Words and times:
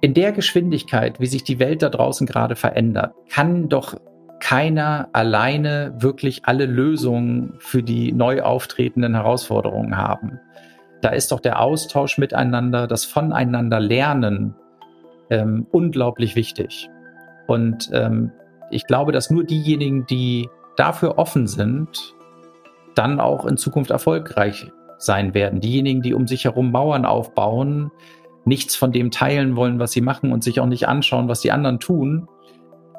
in 0.00 0.14
der 0.14 0.32
Geschwindigkeit, 0.32 1.20
wie 1.20 1.26
sich 1.26 1.44
die 1.44 1.58
Welt 1.58 1.82
da 1.82 1.88
draußen 1.88 2.26
gerade 2.26 2.56
verändert, 2.56 3.14
kann 3.28 3.68
doch 3.68 3.94
keiner 4.40 5.08
alleine 5.12 5.94
wirklich 5.98 6.46
alle 6.46 6.64
Lösungen 6.64 7.54
für 7.58 7.82
die 7.82 8.12
neu 8.12 8.42
auftretenden 8.42 9.14
Herausforderungen 9.14 9.96
haben. 9.96 10.40
Da 11.02 11.10
ist 11.10 11.32
doch 11.32 11.40
der 11.40 11.60
Austausch 11.60 12.18
miteinander, 12.18 12.86
das 12.86 13.04
Voneinander 13.04 13.80
lernen 13.80 14.54
ähm, 15.28 15.66
unglaublich 15.70 16.36
wichtig. 16.36 16.88
Und 17.46 17.90
ähm, 17.92 18.32
ich 18.70 18.86
glaube, 18.86 19.12
dass 19.12 19.30
nur 19.30 19.44
diejenigen, 19.44 20.06
die 20.06 20.48
dafür 20.76 21.18
offen 21.18 21.46
sind, 21.46 22.14
dann 22.94 23.20
auch 23.20 23.44
in 23.44 23.56
Zukunft 23.56 23.90
erfolgreich 23.90 24.70
sein 24.98 25.34
werden. 25.34 25.60
Diejenigen, 25.60 26.02
die 26.02 26.14
um 26.14 26.26
sich 26.26 26.44
herum 26.44 26.70
Mauern 26.70 27.04
aufbauen, 27.04 27.90
nichts 28.44 28.76
von 28.76 28.92
dem 28.92 29.10
teilen 29.10 29.56
wollen, 29.56 29.78
was 29.78 29.92
sie 29.92 30.00
machen 30.00 30.32
und 30.32 30.44
sich 30.44 30.60
auch 30.60 30.66
nicht 30.66 30.88
anschauen, 30.88 31.28
was 31.28 31.40
die 31.40 31.52
anderen 31.52 31.78
tun. 31.78 32.28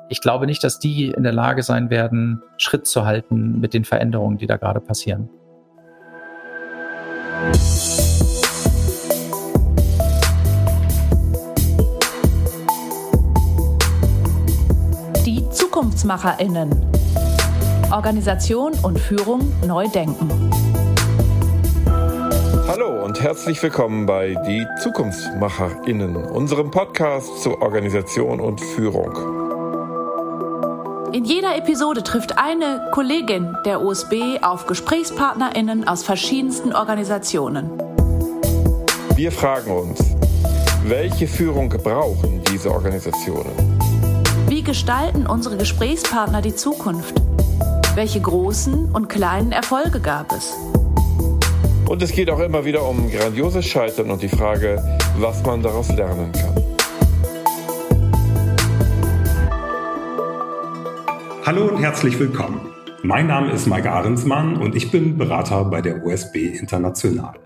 Ich 0.09 0.21
glaube 0.21 0.45
nicht, 0.45 0.63
dass 0.63 0.79
die 0.79 1.07
in 1.07 1.23
der 1.23 1.31
Lage 1.31 1.63
sein 1.63 1.89
werden, 1.89 2.43
Schritt 2.57 2.85
zu 2.85 3.05
halten 3.05 3.59
mit 3.59 3.73
den 3.73 3.85
Veränderungen, 3.85 4.37
die 4.37 4.45
da 4.45 4.57
gerade 4.57 4.81
passieren. 4.81 5.29
Die 15.25 15.49
ZukunftsmacherInnen. 15.49 16.71
Organisation 17.91 18.73
und 18.83 18.99
Führung 18.99 19.51
neu 19.65 19.87
denken. 19.87 20.29
Hallo 22.67 23.03
und 23.03 23.21
herzlich 23.21 23.61
willkommen 23.63 24.05
bei 24.05 24.35
Die 24.47 24.65
ZukunftsmacherInnen, 24.81 26.15
unserem 26.15 26.71
Podcast 26.71 27.41
zur 27.41 27.61
Organisation 27.61 28.39
und 28.39 28.61
Führung. 28.61 29.11
In 31.13 31.25
jeder 31.25 31.57
Episode 31.57 32.03
trifft 32.03 32.37
eine 32.37 32.89
Kollegin 32.91 33.55
der 33.65 33.81
USB 33.81 34.41
auf 34.41 34.67
GesprächspartnerInnen 34.67 35.87
aus 35.87 36.03
verschiedensten 36.03 36.73
Organisationen. 36.73 37.69
Wir 39.15 39.31
fragen 39.31 39.71
uns, 39.71 39.99
welche 40.83 41.27
Führung 41.27 41.69
brauchen 41.69 42.41
diese 42.51 42.71
Organisationen? 42.71 43.51
Wie 44.47 44.61
gestalten 44.63 45.27
unsere 45.27 45.57
Gesprächspartner 45.57 46.41
die 46.41 46.55
Zukunft? 46.55 47.15
Welche 47.95 48.21
großen 48.21 48.91
und 48.93 49.09
kleinen 49.09 49.51
Erfolge 49.51 49.99
gab 49.99 50.31
es? 50.31 50.55
Und 51.91 52.01
es 52.01 52.13
geht 52.13 52.29
auch 52.29 52.39
immer 52.39 52.63
wieder 52.63 52.87
um 52.87 53.11
grandioses 53.11 53.65
Scheitern 53.65 54.11
und 54.11 54.21
die 54.21 54.29
Frage, 54.29 54.81
was 55.17 55.43
man 55.43 55.61
daraus 55.61 55.89
lernen 55.89 56.31
kann. 56.31 56.55
Hallo 61.45 61.67
und 61.67 61.81
herzlich 61.81 62.17
willkommen. 62.17 62.61
Mein 63.03 63.27
Name 63.27 63.51
ist 63.51 63.67
Mike 63.67 63.91
Ahrensmann 63.91 64.55
und 64.55 64.73
ich 64.73 64.89
bin 64.89 65.17
Berater 65.17 65.65
bei 65.65 65.81
der 65.81 66.05
USB 66.05 66.37
International. 66.57 67.37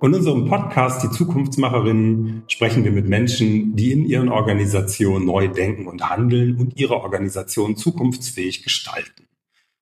In 0.00 0.14
unserem 0.14 0.48
Podcast 0.48 1.02
Die 1.02 1.10
Zukunftsmacherinnen 1.10 2.44
sprechen 2.48 2.84
wir 2.84 2.92
mit 2.92 3.06
Menschen, 3.06 3.76
die 3.76 3.92
in 3.92 4.06
ihren 4.06 4.30
Organisationen 4.30 5.26
neu 5.26 5.48
denken 5.48 5.86
und 5.86 6.08
handeln 6.08 6.56
und 6.56 6.80
ihre 6.80 7.02
Organisation 7.02 7.76
zukunftsfähig 7.76 8.62
gestalten. 8.62 9.27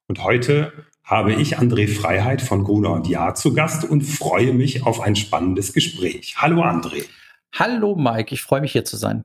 Und 0.08 0.22
heute 0.22 0.72
habe 1.02 1.32
ich 1.32 1.58
André 1.58 1.88
Freiheit 1.88 2.40
von 2.40 2.62
Gruner 2.62 2.92
und 2.92 3.08
Jahr 3.08 3.34
zu 3.34 3.54
Gast 3.54 3.84
und 3.84 4.02
freue 4.02 4.52
mich 4.52 4.84
auf 4.84 5.00
ein 5.00 5.16
spannendes 5.16 5.72
Gespräch. 5.72 6.36
Hallo 6.38 6.62
André. 6.62 7.04
Hallo 7.52 7.96
Mike, 7.96 8.32
ich 8.32 8.42
freue 8.42 8.60
mich 8.60 8.72
hier 8.72 8.84
zu 8.84 8.96
sein. 8.96 9.24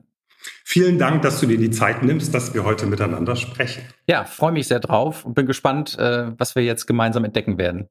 Vielen 0.64 0.98
Dank, 0.98 1.22
dass 1.22 1.40
du 1.40 1.46
dir 1.46 1.60
die 1.60 1.70
Zeit 1.70 2.02
nimmst, 2.02 2.34
dass 2.34 2.56
wir 2.56 2.64
heute 2.64 2.88
miteinander 2.88 3.36
sprechen. 3.36 3.84
Ja, 4.08 4.26
freue 4.26 4.52
mich 4.52 4.68
sehr 4.68 4.80
drauf 4.80 5.24
und 5.24 5.36
bin 5.36 5.46
gespannt, 5.46 6.00
äh, 6.00 6.32
was 6.38 6.56
wir 6.56 6.64
jetzt 6.64 6.88
gemeinsam 6.88 7.26
entdecken 7.26 7.60
werden. 7.60 7.88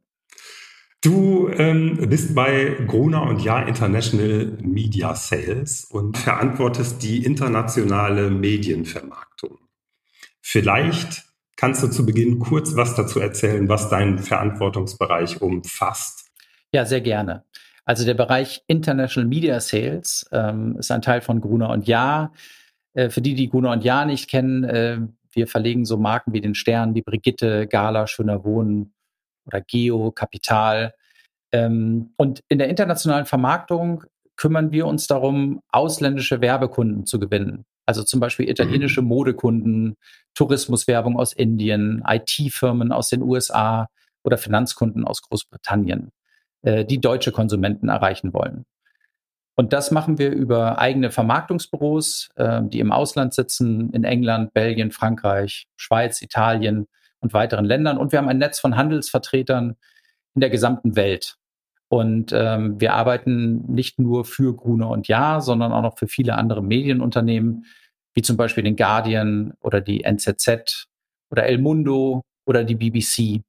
Du 1.00 1.48
ähm, 1.48 2.08
bist 2.08 2.34
bei 2.34 2.76
Gruner 2.86 3.22
und 3.22 3.40
Jahr 3.40 3.68
International 3.68 4.58
Media 4.60 5.14
Sales 5.14 5.84
und 5.84 6.18
verantwortest 6.18 7.02
die 7.02 7.24
internationale 7.24 8.30
Medienvermarktung. 8.30 9.58
Vielleicht 10.40 11.29
Kannst 11.60 11.82
du 11.82 11.88
zu 11.88 12.06
Beginn 12.06 12.38
kurz 12.38 12.74
was 12.74 12.94
dazu 12.94 13.20
erzählen, 13.20 13.68
was 13.68 13.90
dein 13.90 14.18
Verantwortungsbereich 14.18 15.42
umfasst? 15.42 16.30
Ja, 16.72 16.86
sehr 16.86 17.02
gerne. 17.02 17.44
Also 17.84 18.06
der 18.06 18.14
Bereich 18.14 18.62
International 18.66 19.28
Media 19.28 19.60
Sales 19.60 20.26
ähm, 20.32 20.76
ist 20.78 20.90
ein 20.90 21.02
Teil 21.02 21.20
von 21.20 21.42
Gruner 21.42 21.68
und 21.68 21.86
Jahr. 21.86 22.32
Äh, 22.94 23.10
für 23.10 23.20
die, 23.20 23.34
die 23.34 23.50
Gruner 23.50 23.72
und 23.72 23.84
Jahr 23.84 24.06
nicht 24.06 24.30
kennen, 24.30 24.64
äh, 24.64 25.00
wir 25.32 25.46
verlegen 25.46 25.84
so 25.84 25.98
Marken 25.98 26.32
wie 26.32 26.40
den 26.40 26.54
Stern, 26.54 26.94
die 26.94 27.02
Brigitte, 27.02 27.66
Gala, 27.66 28.06
Schöner 28.06 28.42
Wohnen 28.42 28.94
oder 29.44 29.60
Geo, 29.60 30.12
Kapital. 30.12 30.94
Ähm, 31.52 32.14
und 32.16 32.40
in 32.48 32.56
der 32.56 32.70
internationalen 32.70 33.26
Vermarktung 33.26 34.04
kümmern 34.34 34.72
wir 34.72 34.86
uns 34.86 35.08
darum, 35.08 35.60
ausländische 35.68 36.40
Werbekunden 36.40 37.04
zu 37.04 37.20
gewinnen. 37.20 37.66
Also 37.90 38.04
zum 38.04 38.20
Beispiel 38.20 38.48
italienische 38.48 39.02
mhm. 39.02 39.08
Modekunden, 39.08 39.96
Tourismuswerbung 40.34 41.18
aus 41.18 41.32
Indien, 41.32 42.04
IT-Firmen 42.06 42.92
aus 42.92 43.08
den 43.08 43.20
USA 43.20 43.88
oder 44.22 44.38
Finanzkunden 44.38 45.04
aus 45.04 45.22
Großbritannien, 45.22 46.12
äh, 46.62 46.84
die 46.84 47.00
deutsche 47.00 47.32
Konsumenten 47.32 47.88
erreichen 47.88 48.32
wollen. 48.32 48.64
Und 49.56 49.72
das 49.72 49.90
machen 49.90 50.18
wir 50.18 50.30
über 50.30 50.78
eigene 50.78 51.10
Vermarktungsbüros, 51.10 52.28
äh, 52.36 52.60
die 52.62 52.78
im 52.78 52.92
Ausland 52.92 53.34
sitzen, 53.34 53.90
in 53.90 54.04
England, 54.04 54.54
Belgien, 54.54 54.92
Frankreich, 54.92 55.66
Schweiz, 55.76 56.22
Italien 56.22 56.86
und 57.18 57.32
weiteren 57.32 57.64
Ländern. 57.64 57.98
Und 57.98 58.12
wir 58.12 58.20
haben 58.20 58.28
ein 58.28 58.38
Netz 58.38 58.60
von 58.60 58.76
Handelsvertretern 58.76 59.74
in 60.36 60.40
der 60.40 60.50
gesamten 60.50 60.94
Welt. 60.94 61.38
Und 61.88 62.30
ähm, 62.32 62.80
wir 62.80 62.94
arbeiten 62.94 63.64
nicht 63.66 63.98
nur 63.98 64.24
für 64.24 64.54
Gruner 64.54 64.90
und 64.90 65.08
Ja, 65.08 65.40
sondern 65.40 65.72
auch 65.72 65.82
noch 65.82 65.98
für 65.98 66.06
viele 66.06 66.36
andere 66.36 66.62
Medienunternehmen, 66.62 67.64
wie 68.14 68.22
zum 68.22 68.36
Beispiel 68.36 68.64
den 68.64 68.76
Guardian 68.76 69.54
oder 69.60 69.80
die 69.80 70.04
NZZ 70.04 70.86
oder 71.30 71.44
El 71.44 71.58
Mundo 71.58 72.22
oder 72.44 72.64
die 72.64 72.74
BBC. 72.74 73.42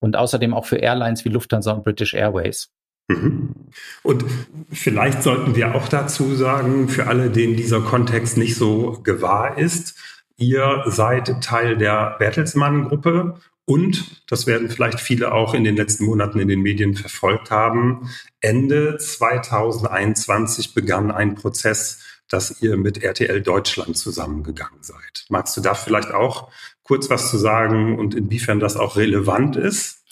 Und 0.00 0.16
außerdem 0.16 0.54
auch 0.54 0.66
für 0.66 0.76
Airlines 0.76 1.24
wie 1.24 1.30
Lufthansa 1.30 1.72
und 1.72 1.84
British 1.84 2.14
Airways. 2.14 2.70
Mhm. 3.08 3.54
Und 4.02 4.24
vielleicht 4.70 5.22
sollten 5.22 5.56
wir 5.56 5.74
auch 5.74 5.88
dazu 5.88 6.34
sagen, 6.34 6.88
für 6.88 7.06
alle, 7.06 7.30
denen 7.30 7.56
dieser 7.56 7.80
Kontext 7.80 8.36
nicht 8.36 8.54
so 8.54 9.00
gewahr 9.02 9.58
ist, 9.58 9.98
ihr 10.36 10.84
seid 10.86 11.42
Teil 11.42 11.76
der 11.76 12.16
Bertelsmann-Gruppe 12.18 13.40
und, 13.64 14.22
das 14.30 14.46
werden 14.46 14.70
vielleicht 14.70 15.00
viele 15.00 15.32
auch 15.32 15.52
in 15.52 15.64
den 15.64 15.76
letzten 15.76 16.04
Monaten 16.06 16.38
in 16.38 16.48
den 16.48 16.60
Medien 16.60 16.94
verfolgt 16.94 17.50
haben, 17.50 18.08
Ende 18.40 18.96
2021 18.96 20.72
begann 20.72 21.10
ein 21.10 21.34
Prozess, 21.34 22.07
dass 22.28 22.62
ihr 22.62 22.76
mit 22.76 23.02
RTL 23.02 23.42
Deutschland 23.42 23.96
zusammengegangen 23.96 24.82
seid. 24.82 25.24
Magst 25.28 25.56
du 25.56 25.60
da 25.60 25.74
vielleicht 25.74 26.12
auch 26.12 26.50
kurz 26.82 27.08
was 27.10 27.30
zu 27.30 27.38
sagen 27.38 27.98
und 27.98 28.14
inwiefern 28.14 28.60
das 28.60 28.76
auch 28.76 28.94
relevant 28.96 29.56
ist? 29.56 30.04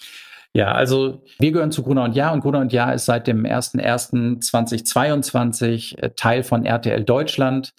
Ja, 0.52 0.72
also 0.72 1.22
wir 1.38 1.52
gehören 1.52 1.72
zu 1.72 1.82
Gruner 1.82 2.04
und 2.04 2.16
Jahr 2.16 2.32
und 2.32 2.40
Gruner 2.40 2.60
und 2.60 2.72
Jahr 2.72 2.94
ist 2.94 3.04
seit 3.04 3.26
dem 3.26 3.44
01.01.2022 3.44 5.98
äh, 5.98 6.12
Teil 6.16 6.42
von 6.42 6.64
RTL 6.64 7.04
Deutschland. 7.04 7.74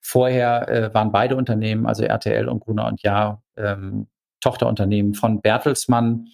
Vorher 0.00 0.68
äh, 0.68 0.94
waren 0.94 1.10
beide 1.10 1.34
Unternehmen, 1.34 1.86
also 1.86 2.04
RTL 2.04 2.48
und 2.48 2.60
Gruner 2.60 2.86
und 2.86 3.02
Jahr, 3.02 3.42
ähm, 3.56 4.06
Tochterunternehmen 4.40 5.14
von 5.14 5.40
Bertelsmann. 5.40 6.28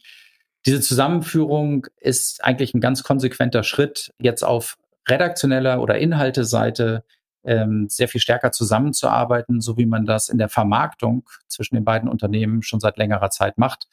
Diese 0.67 0.83
Zusammenführung 0.83 1.87
ist 1.99 2.45
eigentlich 2.45 2.75
ein 2.75 2.83
ganz 2.83 3.03
konsequenter 3.03 3.63
Schritt, 3.63 4.13
jetzt 4.19 4.43
auf 4.43 4.77
redaktioneller 5.09 5.81
oder 5.81 5.99
Inhalteseite 5.99 7.05
ähm, 7.45 7.89
sehr 7.89 8.09
viel 8.09 8.21
stärker 8.21 8.53
zusammenzuarbeiten, 8.53 9.61
so 9.61 9.77
wie 9.77 9.87
man 9.87 10.07
das 10.07 10.29
in 10.29 10.39
der 10.39 10.49
Vermarktung 10.49 11.29
zwischen 11.47 11.77
den 11.77 11.85
beiden 11.85 12.09
Unternehmen 12.09 12.63
schon 12.63 12.81
seit 12.81 12.99
längerer 12.99 13.31
Zeit 13.31 13.59
macht. 13.59 13.89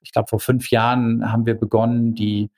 Ich 0.00 0.12
glaube, 0.12 0.28
vor 0.28 0.40
fünf 0.40 0.70
Jahren 0.70 1.30
haben 1.30 1.46
wir 1.46 1.54
begonnen, 1.54 2.14
die 2.14 2.50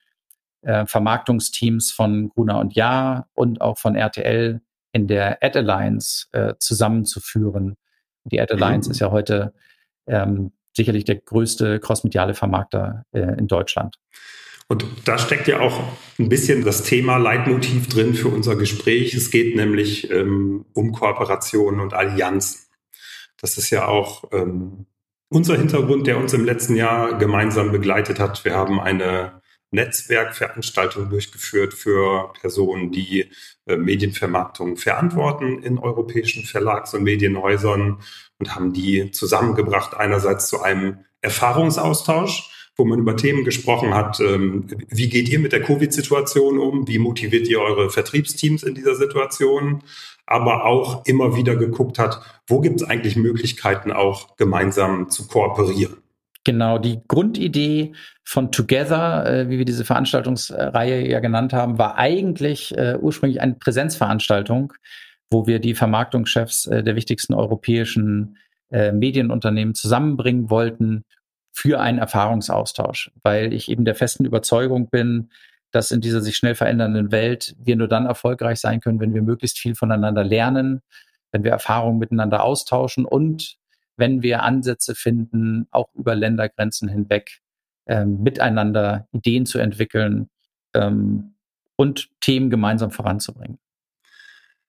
äh, 0.63 0.87
Vermarktungsteams 0.87 1.93
von 1.93 2.31
Gruner 2.31 2.59
und 2.59 2.75
Jahr 2.75 3.29
und 3.35 3.61
auch 3.61 3.79
von 3.79 3.97
RTL 3.97 4.61
in 4.93 5.07
der 5.07 5.43
Ad 5.43 5.59
Alliance 5.59 6.27
äh, 6.33 6.55
zusammenzuführen. 6.59 7.77
Die 8.25 8.41
Ad 8.41 8.53
Alliance 8.53 8.89
mhm. 8.89 8.93
ist 8.93 9.01
ja 9.01 9.11
heute 9.11 9.53
ähm, 10.07 10.53
sicherlich 10.73 11.05
der 11.05 11.17
größte 11.17 11.81
crossmediale 11.81 12.35
Vermarkter 12.35 13.05
äh, 13.13 13.39
in 13.39 13.47
Deutschland. 13.47 13.99
Und 14.69 14.87
da 15.05 15.19
steckt 15.19 15.47
ja 15.47 15.61
auch 15.61 15.83
ein 16.19 16.29
bisschen 16.29 16.65
das 16.65 16.83
Thema 16.83 17.19
Leitmotiv 17.19 17.89
drin 17.89 18.15
für 18.15 18.29
unser 18.29 18.57
Gespräch. 18.57 19.15
Es 19.15 19.31
geht 19.31 19.57
nämlich 19.57 20.11
ähm, 20.11 20.65
um 20.73 20.93
Kooperationen 20.93 21.81
und 21.81 21.93
Allianzen. 21.93 22.61
Das 23.41 23.59
ist 23.59 23.71
ja 23.71 23.87
auch 23.87 24.25
ähm, 24.33 24.87
unser 25.29 25.57
Hintergrund, 25.57 26.07
der 26.07 26.19
uns 26.19 26.33
im 26.33 26.45
letzten 26.45 26.77
Jahr 26.77 27.19
gemeinsam 27.19 27.73
begleitet 27.73 28.21
hat. 28.21 28.45
Wir 28.45 28.55
haben 28.55 28.81
eine 28.81 29.43
Netzwerkveranstaltungen 29.71 31.11
durchgeführt 31.11 31.75
für 31.75 32.33
Personen, 32.41 32.93
die 32.93 33.31
äh, 33.67 33.77
Medienvermarktung 33.77 34.77
verantworten 34.77 35.63
in 35.63 35.79
europäischen 35.79 36.45
Verlags- 36.45 36.95
und 36.95 37.03
Medienhäusern 37.03 37.99
und 38.39 38.55
haben 38.55 38.73
die 38.73 39.11
zusammengebracht 39.11 39.95
einerseits 39.95 40.49
zu 40.49 40.63
einem 40.63 41.05
Erfahrungsaustausch, 41.21 42.51
wo 42.77 42.85
man 42.85 42.99
über 42.99 43.17
Themen 43.17 43.45
gesprochen 43.45 43.95
hat, 43.95 44.21
ähm, 44.21 44.67
wie 44.89 45.09
geht 45.09 45.29
ihr 45.29 45.39
mit 45.39 45.53
der 45.53 45.63
Covid-Situation 45.63 46.59
um, 46.59 46.89
wie 46.89 46.99
motiviert 46.99 47.49
ihr 47.49 47.61
eure 47.61 47.91
Vertriebsteams 47.91 48.63
in 48.63 48.75
dieser 48.75 48.97
Situation, 48.97 49.83
aber 50.27 50.65
auch 50.65 51.05
immer 51.07 51.37
wieder 51.37 51.57
geguckt 51.57 51.99
hat, 51.99 52.21
wo 52.47 52.61
gibt 52.61 52.81
es 52.81 52.89
eigentlich 52.89 53.17
Möglichkeiten 53.17 53.93
auch 53.93 54.37
gemeinsam 54.37 55.11
zu 55.11 55.29
kooperieren. 55.29 55.99
Genau, 56.45 56.79
die 56.79 57.01
Grundidee 57.09 57.93
von 58.23 58.53
Together, 58.53 59.27
äh, 59.27 59.49
wie 59.49 59.59
wir 59.59 59.65
diese 59.65 59.85
Veranstaltungsreihe 59.85 61.09
ja 61.09 61.21
genannt 61.21 61.53
haben, 61.53 61.79
war 61.79 61.97
eigentlich 61.97 62.77
äh, 62.77 62.99
ursprünglich 63.01 63.41
eine 63.41 63.55
Präsenzveranstaltung, 63.55 64.73
wo 65.31 65.47
wir 65.47 65.59
die 65.59 65.75
Vermarktungschefs 65.75 66.67
äh, 66.67 66.83
der 66.83 66.97
wichtigsten 66.97 67.35
europäischen 67.35 68.39
Medienunternehmen 68.71 69.75
zusammenbringen 69.75 70.51
wollten 70.51 71.05
für 71.55 71.81
einen 71.81 71.99
Erfahrungsaustausch, 71.99 73.13
weil 73.23 73.53
ich 73.53 73.71
eben 73.71 73.85
der 73.85 73.95
festen 73.95 74.25
Überzeugung 74.25 74.91
bin, 74.91 75.31
dass 75.71 75.93
in 75.93 76.01
dieser 76.01 76.21
sich 76.21 76.37
schnell 76.37 76.57
verändernden 76.57 77.13
Welt 77.13 77.55
wir 77.59 77.77
nur 77.77 77.89
dann 77.89 78.07
erfolgreich 78.07 78.59
sein 78.59 78.81
können, 78.81 79.01
wenn 79.01 79.15
wir 79.15 79.23
möglichst 79.23 79.59
viel 79.59 79.77
voneinander 79.77 80.25
lernen, 80.25 80.83
wenn 81.31 81.45
wir 81.45 81.53
Erfahrungen 81.53 81.99
miteinander 81.99 82.43
austauschen 82.43 83.05
und 83.05 83.57
wenn 83.97 84.23
wir 84.23 84.43
Ansätze 84.43 84.97
finden, 84.97 85.69
auch 85.71 85.89
über 85.95 86.17
Ländergrenzen 86.17 86.89
hinweg 86.89 87.41
ähm, 87.87 88.23
miteinander 88.23 89.07
Ideen 89.13 89.47
zu 89.47 89.59
entwickeln 89.59 90.29
ähm, 90.75 91.35
und 91.77 92.09
Themen 92.21 92.51
gemeinsam 92.51 92.91
voranzubringen. 92.91 93.59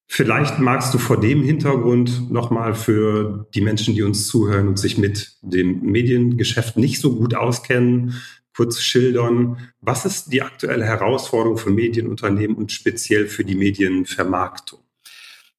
Vielleicht 0.07 0.59
magst 0.59 0.93
du 0.93 0.97
vor 0.97 1.19
dem 1.19 1.43
Hintergrund 1.43 2.31
nochmal 2.31 2.75
für 2.75 3.47
die 3.55 3.61
Menschen, 3.61 3.95
die 3.95 4.03
uns 4.03 4.27
zuhören 4.27 4.67
und 4.67 4.79
sich 4.79 4.97
mit 4.97 5.33
dem 5.41 5.81
Mediengeschäft 5.81 6.77
nicht 6.77 7.01
so 7.01 7.15
gut 7.15 7.35
auskennen, 7.35 8.21
kurz 8.55 8.79
schildern, 8.79 9.57
was 9.81 10.05
ist 10.05 10.31
die 10.31 10.41
aktuelle 10.41 10.85
Herausforderung 10.85 11.57
für 11.57 11.71
Medienunternehmen 11.71 12.55
und 12.55 12.71
speziell 12.71 13.27
für 13.27 13.43
die 13.43 13.55
Medienvermarktung? 13.55 14.79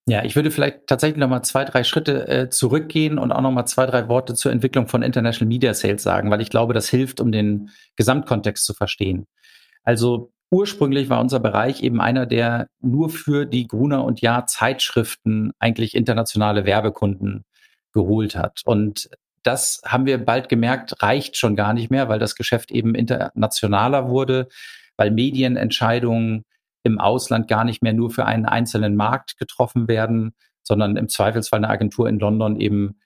Ja, 0.08 0.25
ich 0.25 0.37
würde 0.37 0.52
vielleicht 0.52 0.87
tatsächlich 0.87 1.19
noch 1.19 1.28
mal 1.28 1.43
zwei, 1.43 1.64
drei 1.64 1.82
Schritte 1.82 2.28
äh, 2.28 2.48
zurückgehen 2.48 3.19
und 3.19 3.32
auch 3.32 3.40
noch 3.40 3.50
mal 3.50 3.66
zwei, 3.66 3.87
drei 3.87 4.08
Worte 4.08 4.34
zur 4.34 4.52
Entwicklung 4.52 4.87
von 4.87 5.02
International 5.02 5.48
Media 5.48 5.75
Sales 5.75 6.04
sagen, 6.04 6.31
weil 6.31 6.40
ich 6.40 6.48
glaube, 6.48 6.75
das 6.75 6.88
hilft, 6.88 7.20
um 7.20 7.32
den 7.32 7.70
Gesamtkontext 7.96 8.64
zu 8.64 8.72
verstehen. 8.72 9.26
Also 9.82 10.32
ursprünglich 10.50 11.08
war 11.08 11.20
unser 11.20 11.40
Bereich 11.40 11.82
eben 11.82 12.00
einer, 12.00 12.26
der 12.26 12.69
nur 12.81 13.10
für 13.10 13.46
die 13.46 13.66
Gruner 13.66 14.04
und 14.04 14.20
Jahr 14.20 14.46
Zeitschriften 14.46 15.52
eigentlich 15.58 15.94
internationale 15.94 16.64
Werbekunden 16.64 17.44
geholt 17.93 18.37
hat. 18.37 18.62
Und 18.64 19.08
das 19.43 19.81
haben 19.84 20.06
wir 20.06 20.25
bald 20.25 20.48
gemerkt, 20.48 21.02
reicht 21.02 21.37
schon 21.37 21.56
gar 21.56 21.72
nicht 21.72 21.90
mehr, 21.90 22.08
weil 22.08 22.19
das 22.19 22.34
Geschäft 22.34 22.70
eben 22.70 22.94
internationaler 22.94 24.08
wurde, 24.08 24.48
weil 24.96 25.10
Medienentscheidungen 25.10 26.44
im 26.82 27.00
Ausland 27.00 27.48
gar 27.48 27.64
nicht 27.64 27.82
mehr 27.82 27.93
nur 27.93 28.10
für 28.10 28.26
einen 28.26 28.46
einzelnen 28.46 28.96
Markt 28.96 29.38
getroffen 29.38 29.88
werden, 29.88 30.34
sondern 30.62 30.96
im 30.96 31.08
Zweifelsfall 31.08 31.58
eine 31.58 31.69
Agentur 31.69 32.08
in 32.08 32.19
London 32.19 32.60
eben 32.60 33.00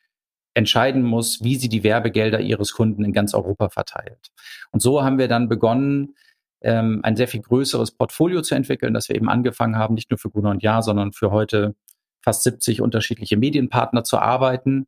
entscheiden 0.54 1.02
muss, 1.02 1.42
wie 1.44 1.56
sie 1.56 1.69
die 1.69 1.84
Werbegelder 1.84 2.40
ihres 2.40 2.72
Kunden 2.72 3.04
in 3.04 3.12
ganz 3.12 3.34
Europa 3.34 3.69
verteilt. 3.69 4.28
Und 4.72 4.81
so 4.81 5.02
haben 5.02 5.19
wir 5.19 5.28
dann 5.28 5.48
begonnen, 5.48 6.14
ähm, 6.62 7.01
ein 7.03 7.17
sehr 7.17 7.29
viel 7.29 7.41
größeres 7.41 7.93
Portfolio 7.93 8.43
zu 8.43 8.55
entwickeln, 8.55 8.95
dass 8.95 9.09
wir 9.09 9.17
eben 9.17 9.29
angefangen 9.29 9.77
haben, 9.77 9.95
nicht 9.95 10.11
nur 10.11 10.19
für 10.19 10.31
Gruner 10.31 10.51
und 10.51 10.62
Jahr, 10.62 10.83
sondern 10.83 11.12
für 11.12 11.31
heute 11.31 11.75
fast 12.23 12.43
70 12.45 12.83
unterschiedliche 12.83 13.37
Medienpartner 13.37 14.05
zu 14.05 14.19
arbeiten. 14.19 14.87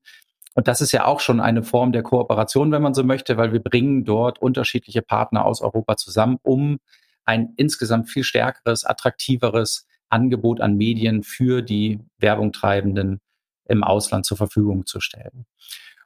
Und 0.55 0.69
das 0.69 0.81
ist 0.83 0.93
ja 0.93 1.07
auch 1.07 1.21
schon 1.21 1.41
eine 1.41 1.63
Form 1.63 1.93
der 1.93 2.03
Kooperation, 2.03 2.73
wenn 2.73 2.83
man 2.83 2.95
so 2.95 3.05
möchte, 3.05 3.39
weil 3.39 3.53
wir 3.53 3.61
bringen 3.61 4.05
dort 4.05 4.41
unterschiedliche 4.41 5.01
Partner 5.01 5.47
aus 5.47 5.63
Europa 5.63 5.97
zusammen, 5.97 6.39
um 6.43 6.79
ein 7.25 7.55
insgesamt 7.57 8.11
viel 8.11 8.25
stärkeres, 8.25 8.85
attraktiveres 8.85 9.87
Angebot 10.11 10.61
an 10.61 10.77
Medien 10.77 11.23
für 11.23 11.63
die 11.63 12.01
Werbungtreibenden 12.19 13.21
im 13.67 13.83
Ausland 13.83 14.27
zur 14.27 14.37
Verfügung 14.37 14.85
zu 14.85 15.01
stellen. 15.01 15.47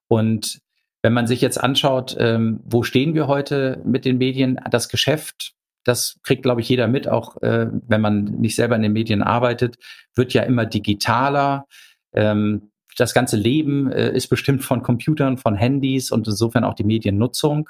Und 0.07 0.61
wenn 1.03 1.13
man 1.13 1.27
sich 1.27 1.41
jetzt 1.41 1.59
anschaut, 1.63 2.17
ähm, 2.19 2.61
wo 2.65 2.83
stehen 2.83 3.15
wir 3.15 3.27
heute 3.27 3.81
mit 3.85 4.05
den 4.05 4.19
Medien, 4.19 4.61
das 4.71 4.89
Geschäft, 4.89 5.56
das 5.87 6.19
kriegt, 6.23 6.43
glaube 6.43 6.61
ich, 6.61 6.69
jeder 6.69 6.89
mit, 6.89 7.09
auch 7.09 7.41
äh, 7.43 7.69
wenn 7.71 8.01
man 8.01 8.25
nicht 8.25 8.57
selber 8.57 8.77
in 8.77 8.83
den 8.83 8.93
Medien 8.93 9.23
arbeitet, 9.23 9.77
wird 10.15 10.35
ja 10.35 10.43
immer 10.43 10.67
digitaler. 10.67 11.67
Ähm, 12.13 12.71
das 12.97 13.15
ganze 13.15 13.37
Leben 13.37 13.93
äh, 13.93 14.11
ist 14.13 14.29
bestimmt 14.29 14.65
von 14.65 14.83
Computern, 14.83 15.39
von 15.39 15.55
Handys 15.55 16.11
und 16.11 16.27
insofern 16.27 16.65
auch 16.65 16.75
die 16.75 16.85
Mediennutzung. 16.85 17.69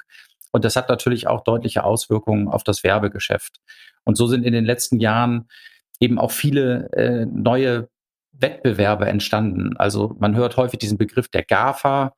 Und 0.51 0.65
das 0.65 0.75
hat 0.75 0.89
natürlich 0.89 1.27
auch 1.27 1.43
deutliche 1.43 1.83
Auswirkungen 1.83 2.47
auf 2.47 2.63
das 2.63 2.83
Werbegeschäft. 2.83 3.59
Und 4.03 4.15
so 4.17 4.25
sind 4.27 4.43
in 4.43 4.53
den 4.53 4.65
letzten 4.65 4.99
Jahren 4.99 5.47
eben 5.99 6.17
auch 6.17 6.31
viele 6.31 6.89
äh, 6.93 7.25
neue 7.25 7.89
Wettbewerbe 8.31 9.05
entstanden. 9.05 9.75
Also 9.77 10.15
man 10.19 10.35
hört 10.35 10.57
häufig 10.57 10.79
diesen 10.79 10.97
Begriff 10.97 11.27
der 11.27 11.43
GAFA, 11.43 12.13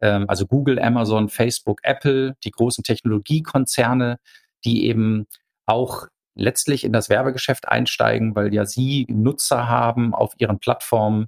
ähm, 0.00 0.24
also 0.28 0.46
Google, 0.46 0.78
Amazon, 0.80 1.28
Facebook, 1.28 1.80
Apple, 1.82 2.36
die 2.44 2.50
großen 2.50 2.82
Technologiekonzerne, 2.82 4.18
die 4.64 4.86
eben 4.86 5.26
auch 5.66 6.06
letztlich 6.34 6.84
in 6.84 6.92
das 6.92 7.08
Werbegeschäft 7.08 7.68
einsteigen, 7.68 8.34
weil 8.34 8.52
ja 8.52 8.64
sie 8.66 9.06
Nutzer 9.08 9.68
haben 9.68 10.14
auf 10.14 10.34
ihren 10.38 10.58
Plattformen, 10.58 11.26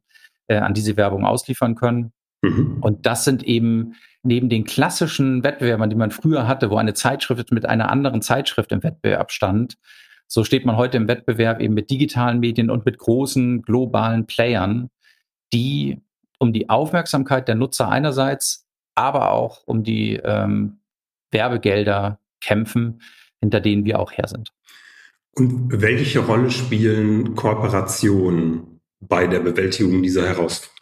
äh, 0.49 0.57
an 0.57 0.75
die 0.75 0.81
sie 0.81 0.97
Werbung 0.97 1.25
ausliefern 1.25 1.75
können. 1.77 2.13
Mhm. 2.43 2.79
Und 2.81 3.07
das 3.07 3.25
sind 3.25 3.45
eben 3.45 3.95
neben 4.23 4.49
den 4.49 4.65
klassischen 4.65 5.45
Wettbewerbern, 5.45 5.91
die 5.91 5.97
man 5.97 6.11
früher 6.11 6.49
hatte, 6.49 6.71
wo 6.71 6.77
eine 6.77 6.95
Zeitschrift 6.95 7.53
mit 7.53 7.67
einer 7.67 7.91
anderen 7.91 8.23
Zeitschrift 8.23 8.73
im 8.73 8.83
Wettbewerb 8.83 9.31
stand, 9.31 9.77
so 10.29 10.45
steht 10.45 10.67
man 10.67 10.77
heute 10.77 10.97
im 10.97 11.09
Wettbewerb 11.09 11.61
eben 11.61 11.75
mit 11.75 11.91
digitalen 11.91 12.41
Medien 12.41 12.71
und 12.71 12.85
mit 12.85 12.99
großen 12.99 13.63
globalen 13.63 14.27
Playern, 14.27 14.91
die 15.53 16.03
um 16.39 16.53
die 16.53 16.69
Aufmerksamkeit 16.69 17.49
der 17.49 17.55
Nutzer 17.55 17.89
einerseits, 17.89 18.67
aber 18.95 19.31
auch 19.31 19.63
um 19.67 19.85
die 19.85 20.17
ähm, 20.17 20.81
Werbegelder 21.31 22.19
kämpfen, 22.41 23.01
hinter 23.41 23.61
denen 23.61 23.85
wir 23.85 23.99
auch 23.99 24.13
her 24.13 24.29
sind. 24.29 24.53
Und 25.33 25.83
welche 25.83 26.21
Rolle 26.21 26.51
spielen 26.51 27.35
Kooperationen 27.35 28.81
bei 29.01 29.27
der 29.27 29.41
Bewältigung 29.41 30.03
dieser 30.03 30.27
Herausforderung? 30.27 30.77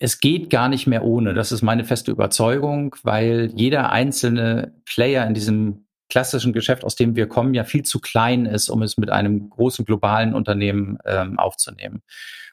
es 0.00 0.18
geht 0.18 0.48
gar 0.48 0.68
nicht 0.68 0.86
mehr 0.86 1.04
ohne. 1.04 1.34
Das 1.34 1.52
ist 1.52 1.60
meine 1.60 1.84
feste 1.84 2.10
Überzeugung, 2.10 2.96
weil 3.02 3.52
jeder 3.54 3.92
einzelne 3.92 4.72
Player 4.86 5.26
in 5.26 5.34
diesem 5.34 5.84
klassischen 6.08 6.54
Geschäft, 6.54 6.84
aus 6.84 6.96
dem 6.96 7.14
wir 7.16 7.28
kommen, 7.28 7.52
ja 7.52 7.64
viel 7.64 7.82
zu 7.82 8.00
klein 8.00 8.46
ist, 8.46 8.70
um 8.70 8.82
es 8.82 8.96
mit 8.96 9.10
einem 9.10 9.50
großen 9.50 9.84
globalen 9.84 10.34
Unternehmen 10.34 10.98
ähm, 11.04 11.38
aufzunehmen. 11.38 12.02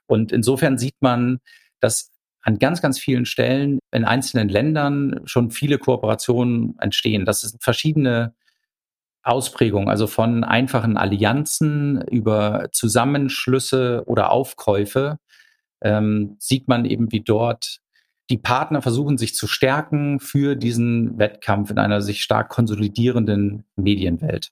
Und 0.08 0.34
insofern 0.34 0.78
sieht 0.78 0.96
man, 1.00 1.40
dass 1.80 2.12
an 2.42 2.60
ganz, 2.60 2.82
ganz 2.82 3.00
vielen 3.00 3.26
Stellen 3.26 3.80
in 3.92 4.04
einzelnen 4.04 4.50
Ländern 4.50 5.22
schon 5.24 5.50
viele 5.50 5.78
Kooperationen 5.78 6.78
entstehen. 6.80 7.26
Das 7.26 7.42
sind 7.42 7.64
verschiedene 7.64 8.36
Ausprägungen, 9.28 9.90
also 9.90 10.08
von 10.08 10.44
einfachen 10.44 10.98
Allianzen 10.98 12.02
über 12.10 12.70
Zusammenschlüsse 12.72 14.04
oder 14.06 14.32
Aufkäufe 14.32 15.20
ähm, 15.82 16.36
sieht 16.40 16.68
man 16.68 16.86
eben, 16.86 17.12
wie 17.12 17.22
dort 17.22 17.80
die 18.30 18.38
Partner 18.38 18.82
versuchen, 18.82 19.18
sich 19.18 19.36
zu 19.36 19.48
stärken 19.48 20.20
für 20.20 20.56
diesen 20.56 21.18
Wettkampf 21.18 21.72
in 21.72 21.78
einer 21.78 22.02
sich 22.02 22.24
stark 22.24 22.50
konsolidierenden 22.50 23.64
Medienwelt. 23.76 24.52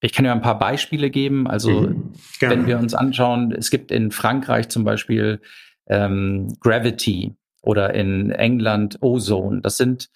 Ich 0.00 0.12
kann 0.12 0.24
ja 0.24 0.32
ein 0.32 0.42
paar 0.42 0.58
Beispiele 0.58 1.10
geben. 1.10 1.46
Also, 1.46 1.82
mhm, 1.82 2.12
wenn 2.40 2.66
wir 2.66 2.78
uns 2.78 2.94
anschauen, 2.94 3.52
es 3.52 3.70
gibt 3.70 3.90
in 3.90 4.10
Frankreich 4.10 4.68
zum 4.68 4.84
Beispiel 4.84 5.40
ähm, 5.86 6.56
Gravity 6.60 7.34
oder 7.62 7.94
in 7.94 8.30
England 8.30 8.98
Ozone. 9.00 9.62
Das 9.62 9.78
sind 9.78 10.10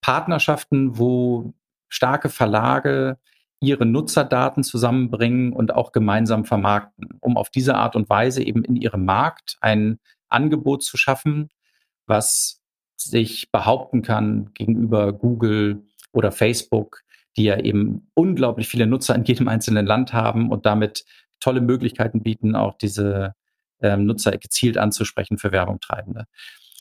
Partnerschaften, 0.00 0.98
wo 0.98 1.52
starke 1.88 2.28
Verlage 2.28 3.18
ihre 3.60 3.86
Nutzerdaten 3.86 4.62
zusammenbringen 4.62 5.52
und 5.52 5.74
auch 5.74 5.92
gemeinsam 5.92 6.44
vermarkten, 6.44 7.18
um 7.20 7.36
auf 7.36 7.50
diese 7.50 7.74
Art 7.74 7.96
und 7.96 8.08
Weise 8.08 8.42
eben 8.42 8.64
in 8.64 8.76
ihrem 8.76 9.04
Markt 9.04 9.56
ein 9.60 9.98
Angebot 10.28 10.84
zu 10.84 10.96
schaffen, 10.96 11.50
was 12.06 12.60
sich 12.96 13.50
behaupten 13.50 14.02
kann 14.02 14.52
gegenüber 14.54 15.12
Google 15.12 15.84
oder 16.12 16.32
Facebook, 16.32 17.02
die 17.36 17.44
ja 17.44 17.58
eben 17.58 18.10
unglaublich 18.14 18.68
viele 18.68 18.86
Nutzer 18.86 19.14
in 19.14 19.24
jedem 19.24 19.48
einzelnen 19.48 19.86
Land 19.86 20.12
haben 20.12 20.50
und 20.50 20.66
damit 20.66 21.04
tolle 21.40 21.60
Möglichkeiten 21.60 22.22
bieten, 22.22 22.56
auch 22.56 22.76
diese 22.76 23.34
ähm, 23.80 24.06
Nutzer 24.06 24.36
gezielt 24.38 24.78
anzusprechen 24.78 25.38
für 25.38 25.52
Werbung 25.52 25.80
treibende. 25.80 26.26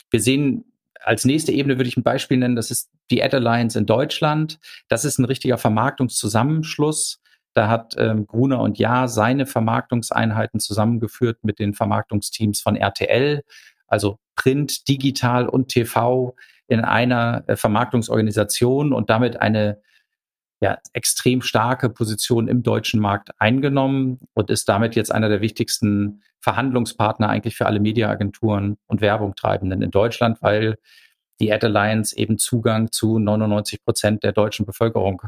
Wir 0.10 0.20
sehen 0.20 0.66
als 1.04 1.26
nächste 1.26 1.52
Ebene 1.52 1.78
würde 1.78 1.90
ich 1.90 1.98
ein 1.98 2.04
Beispiel 2.04 2.38
nennen, 2.38 2.56
das 2.56 2.72
ist 2.72 2.90
die 3.12 3.24
Ad 3.24 3.36
Alliance 3.36 3.78
in 3.78 3.86
Deutschland. 3.86 4.60
Das 4.88 5.06
ist 5.06 5.20
ein 5.20 5.26
richtiger 5.26 5.58
Vermarktungszusammenschluss. 5.58 7.22
Da 7.54 7.68
hat 7.70 7.96
ähm, 7.98 8.28
Gruner 8.28 8.60
und 8.62 8.78
Ja 8.78 9.08
seine 9.08 9.46
Vermarktungseinheiten 9.46 10.60
zusammengeführt 10.60 11.40
mit 11.44 11.60
den 11.60 11.74
Vermarktungsteams 11.74 12.62
von 12.62 12.76
RTL, 12.76 13.44
also 13.88 14.20
Print, 14.36 14.88
Digital 14.88 15.50
und 15.50 15.70
TV 15.70 16.36
in 16.68 16.82
einer 16.82 17.44
äh, 17.48 17.56
Vermarktungsorganisation 17.56 18.94
und 18.94 19.10
damit 19.10 19.42
eine 19.42 19.82
ja, 20.60 20.80
extrem 20.94 21.42
starke 21.42 21.90
Position 21.90 22.48
im 22.48 22.64
deutschen 22.64 23.00
Markt 23.00 23.30
eingenommen 23.38 24.20
und 24.34 24.50
ist 24.50 24.68
damit 24.68 24.96
jetzt 24.96 25.12
einer 25.12 25.30
der 25.30 25.42
wichtigsten 25.42 26.24
Verhandlungspartner 26.40 27.30
eigentlich 27.30 27.56
für 27.56 27.68
alle 27.68 27.80
Mediaagenturen 27.80 28.78
und 28.88 29.02
Werbungtreibenden 29.02 29.82
in 29.82 29.92
Deutschland, 29.92 30.42
weil 30.42 30.78
die 31.40 31.54
Ad 31.54 31.66
Alliance 31.66 32.18
eben 32.18 32.40
Zugang 32.40 32.92
zu 32.92 33.20
99 33.20 33.84
Prozent 33.84 34.24
der 34.24 34.32
deutschen 34.32 34.66
Bevölkerung 34.66 35.22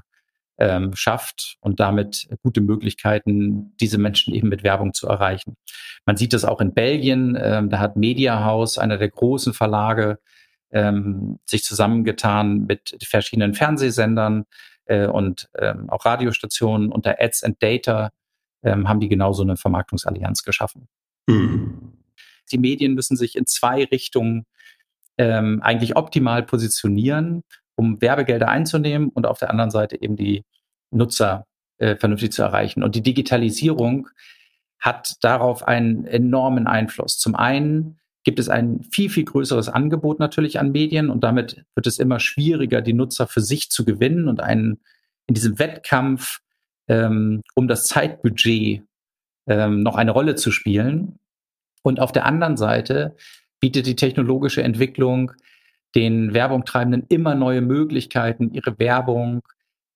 ähm, 0.57 0.93
schafft 0.95 1.57
und 1.61 1.79
damit 1.79 2.27
gute 2.43 2.61
Möglichkeiten, 2.61 3.75
diese 3.79 3.97
Menschen 3.97 4.33
eben 4.33 4.49
mit 4.49 4.63
Werbung 4.63 4.93
zu 4.93 5.07
erreichen. 5.07 5.55
Man 6.05 6.17
sieht 6.17 6.33
das 6.33 6.43
auch 6.43 6.59
in 6.59 6.73
Belgien. 6.73 7.37
Ähm, 7.39 7.69
da 7.69 7.79
hat 7.79 7.95
Media 7.95 8.43
House, 8.43 8.77
einer 8.77 8.97
der 8.97 9.09
großen 9.09 9.53
Verlage, 9.53 10.19
ähm, 10.71 11.39
sich 11.45 11.63
zusammengetan 11.63 12.65
mit 12.65 12.97
verschiedenen 13.03 13.53
Fernsehsendern, 13.53 14.45
äh, 14.89 15.07
und 15.07 15.49
ähm, 15.57 15.89
auch 15.89 16.05
Radiostationen 16.05 16.91
unter 16.91 17.21
Ads 17.21 17.43
and 17.43 17.61
Data 17.61 18.09
ähm, 18.63 18.89
haben 18.89 18.99
die 18.99 19.07
genauso 19.07 19.43
eine 19.43 19.55
Vermarktungsallianz 19.55 20.43
geschaffen. 20.43 20.89
Mhm. 21.27 21.93
Die 22.51 22.57
Medien 22.57 22.95
müssen 22.95 23.15
sich 23.15 23.35
in 23.35 23.45
zwei 23.45 23.83
Richtungen 23.85 24.45
ähm, 25.17 25.61
eigentlich 25.61 25.95
optimal 25.95 26.43
positionieren, 26.43 27.43
um 27.75 28.01
Werbegelder 28.01 28.49
einzunehmen 28.49 29.09
und 29.09 29.27
auf 29.27 29.37
der 29.37 29.51
anderen 29.51 29.69
Seite 29.69 30.01
eben 30.01 30.15
die 30.15 30.43
Nutzer 30.91 31.45
äh, 31.77 31.95
vernünftig 31.95 32.31
zu 32.31 32.41
erreichen. 32.41 32.83
Und 32.83 32.95
die 32.95 33.03
Digitalisierung 33.03 34.09
hat 34.79 35.17
darauf 35.21 35.67
einen 35.67 36.05
enormen 36.05 36.65
Einfluss. 36.65 37.19
Zum 37.19 37.35
einen 37.35 37.98
gibt 38.23 38.39
es 38.39 38.49
ein 38.49 38.83
viel, 38.91 39.09
viel 39.09 39.25
größeres 39.25 39.69
Angebot 39.69 40.19
natürlich 40.19 40.59
an 40.59 40.71
Medien 40.71 41.09
und 41.09 41.23
damit 41.23 41.63
wird 41.75 41.87
es 41.87 41.99
immer 41.99 42.19
schwieriger, 42.19 42.81
die 42.81 42.93
Nutzer 42.93 43.27
für 43.27 43.41
sich 43.41 43.69
zu 43.69 43.85
gewinnen 43.85 44.27
und 44.27 44.41
einen 44.41 44.79
in 45.27 45.35
diesem 45.35 45.59
Wettkampf 45.59 46.41
ähm, 46.89 47.43
um 47.55 47.67
das 47.67 47.87
Zeitbudget 47.87 48.83
ähm, 49.47 49.81
noch 49.81 49.95
eine 49.95 50.11
Rolle 50.11 50.35
zu 50.35 50.51
spielen. 50.51 51.19
Und 51.83 52.01
auf 52.01 52.11
der 52.11 52.25
anderen 52.25 52.57
Seite 52.57 53.15
bietet 53.61 53.85
die 53.85 53.95
technologische 53.95 54.63
Entwicklung 54.63 55.31
den 55.95 56.33
Werbungtreibenden 56.33 57.05
immer 57.09 57.35
neue 57.35 57.61
Möglichkeiten, 57.61 58.51
ihre 58.53 58.77
Werbung 58.77 59.41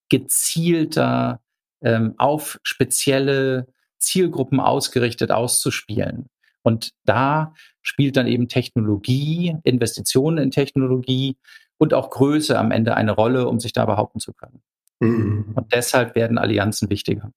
gezielter 0.10 1.42
ähm, 1.82 2.14
auf 2.18 2.60
spezielle 2.64 3.68
Zielgruppen 3.98 4.60
ausgerichtet 4.60 5.32
auszuspielen. 5.32 6.28
Und 6.64 6.92
da 7.06 7.54
spielt 7.82 8.18
dann 8.18 8.28
eben 8.28 8.48
Technologie, 8.48 9.56
Investitionen 9.64 10.38
in 10.40 10.52
Technologie 10.52 11.38
und 11.78 11.94
auch 11.94 12.10
Größe 12.10 12.58
am 12.58 12.72
Ende 12.72 12.96
eine 12.96 13.12
Rolle, 13.12 13.48
um 13.48 13.60
sich 13.60 13.74
da 13.74 13.86
behaupten 13.86 14.20
zu 14.20 14.34
können. 14.34 14.62
Mhm. 15.00 15.52
Und 15.54 15.74
deshalb 15.74 16.16
werden 16.16 16.38
Allianzen 16.38 16.90
wichtiger. 16.90 17.32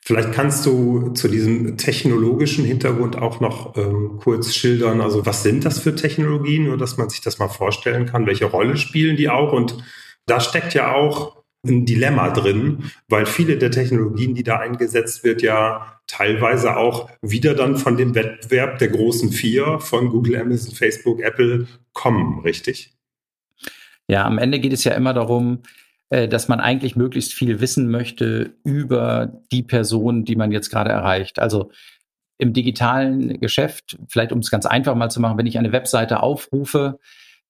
Vielleicht 0.00 0.32
kannst 0.32 0.64
du 0.64 1.10
zu 1.10 1.28
diesem 1.28 1.76
technologischen 1.76 2.64
Hintergrund 2.64 3.16
auch 3.16 3.40
noch 3.40 3.76
ähm, 3.76 4.18
kurz 4.22 4.54
schildern, 4.54 5.02
also 5.02 5.26
was 5.26 5.42
sind 5.42 5.66
das 5.66 5.80
für 5.80 5.94
Technologien, 5.94 6.64
nur 6.64 6.78
dass 6.78 6.96
man 6.96 7.10
sich 7.10 7.20
das 7.20 7.38
mal 7.38 7.48
vorstellen 7.48 8.06
kann, 8.06 8.26
welche 8.26 8.46
Rolle 8.46 8.78
spielen 8.78 9.16
die 9.16 9.28
auch? 9.28 9.52
Und 9.52 9.76
da 10.24 10.40
steckt 10.40 10.72
ja 10.72 10.94
auch 10.94 11.37
ein 11.66 11.84
Dilemma 11.86 12.30
drin, 12.30 12.90
weil 13.08 13.26
viele 13.26 13.58
der 13.58 13.70
Technologien, 13.70 14.34
die 14.34 14.44
da 14.44 14.58
eingesetzt 14.58 15.24
wird, 15.24 15.42
ja 15.42 16.00
teilweise 16.06 16.76
auch 16.76 17.10
wieder 17.20 17.54
dann 17.54 17.76
von 17.76 17.96
dem 17.96 18.14
Wettbewerb 18.14 18.78
der 18.78 18.88
großen 18.88 19.30
vier 19.30 19.78
von 19.80 20.08
Google, 20.08 20.40
Amazon, 20.40 20.74
Facebook, 20.74 21.20
Apple 21.20 21.66
kommen, 21.92 22.40
richtig? 22.40 22.92
Ja, 24.08 24.24
am 24.24 24.38
Ende 24.38 24.58
geht 24.58 24.72
es 24.72 24.84
ja 24.84 24.92
immer 24.92 25.12
darum, 25.12 25.62
äh, 26.10 26.28
dass 26.28 26.48
man 26.48 26.60
eigentlich 26.60 26.96
möglichst 26.96 27.34
viel 27.34 27.60
wissen 27.60 27.90
möchte 27.90 28.54
über 28.64 29.42
die 29.52 29.62
Person, 29.62 30.24
die 30.24 30.36
man 30.36 30.52
jetzt 30.52 30.70
gerade 30.70 30.90
erreicht. 30.90 31.38
Also 31.38 31.70
im 32.38 32.52
digitalen 32.52 33.40
Geschäft, 33.40 33.98
vielleicht 34.08 34.32
um 34.32 34.38
es 34.38 34.50
ganz 34.50 34.64
einfach 34.64 34.94
mal 34.94 35.10
zu 35.10 35.20
machen, 35.20 35.36
wenn 35.36 35.46
ich 35.46 35.58
eine 35.58 35.72
Webseite 35.72 36.22
aufrufe, 36.22 36.98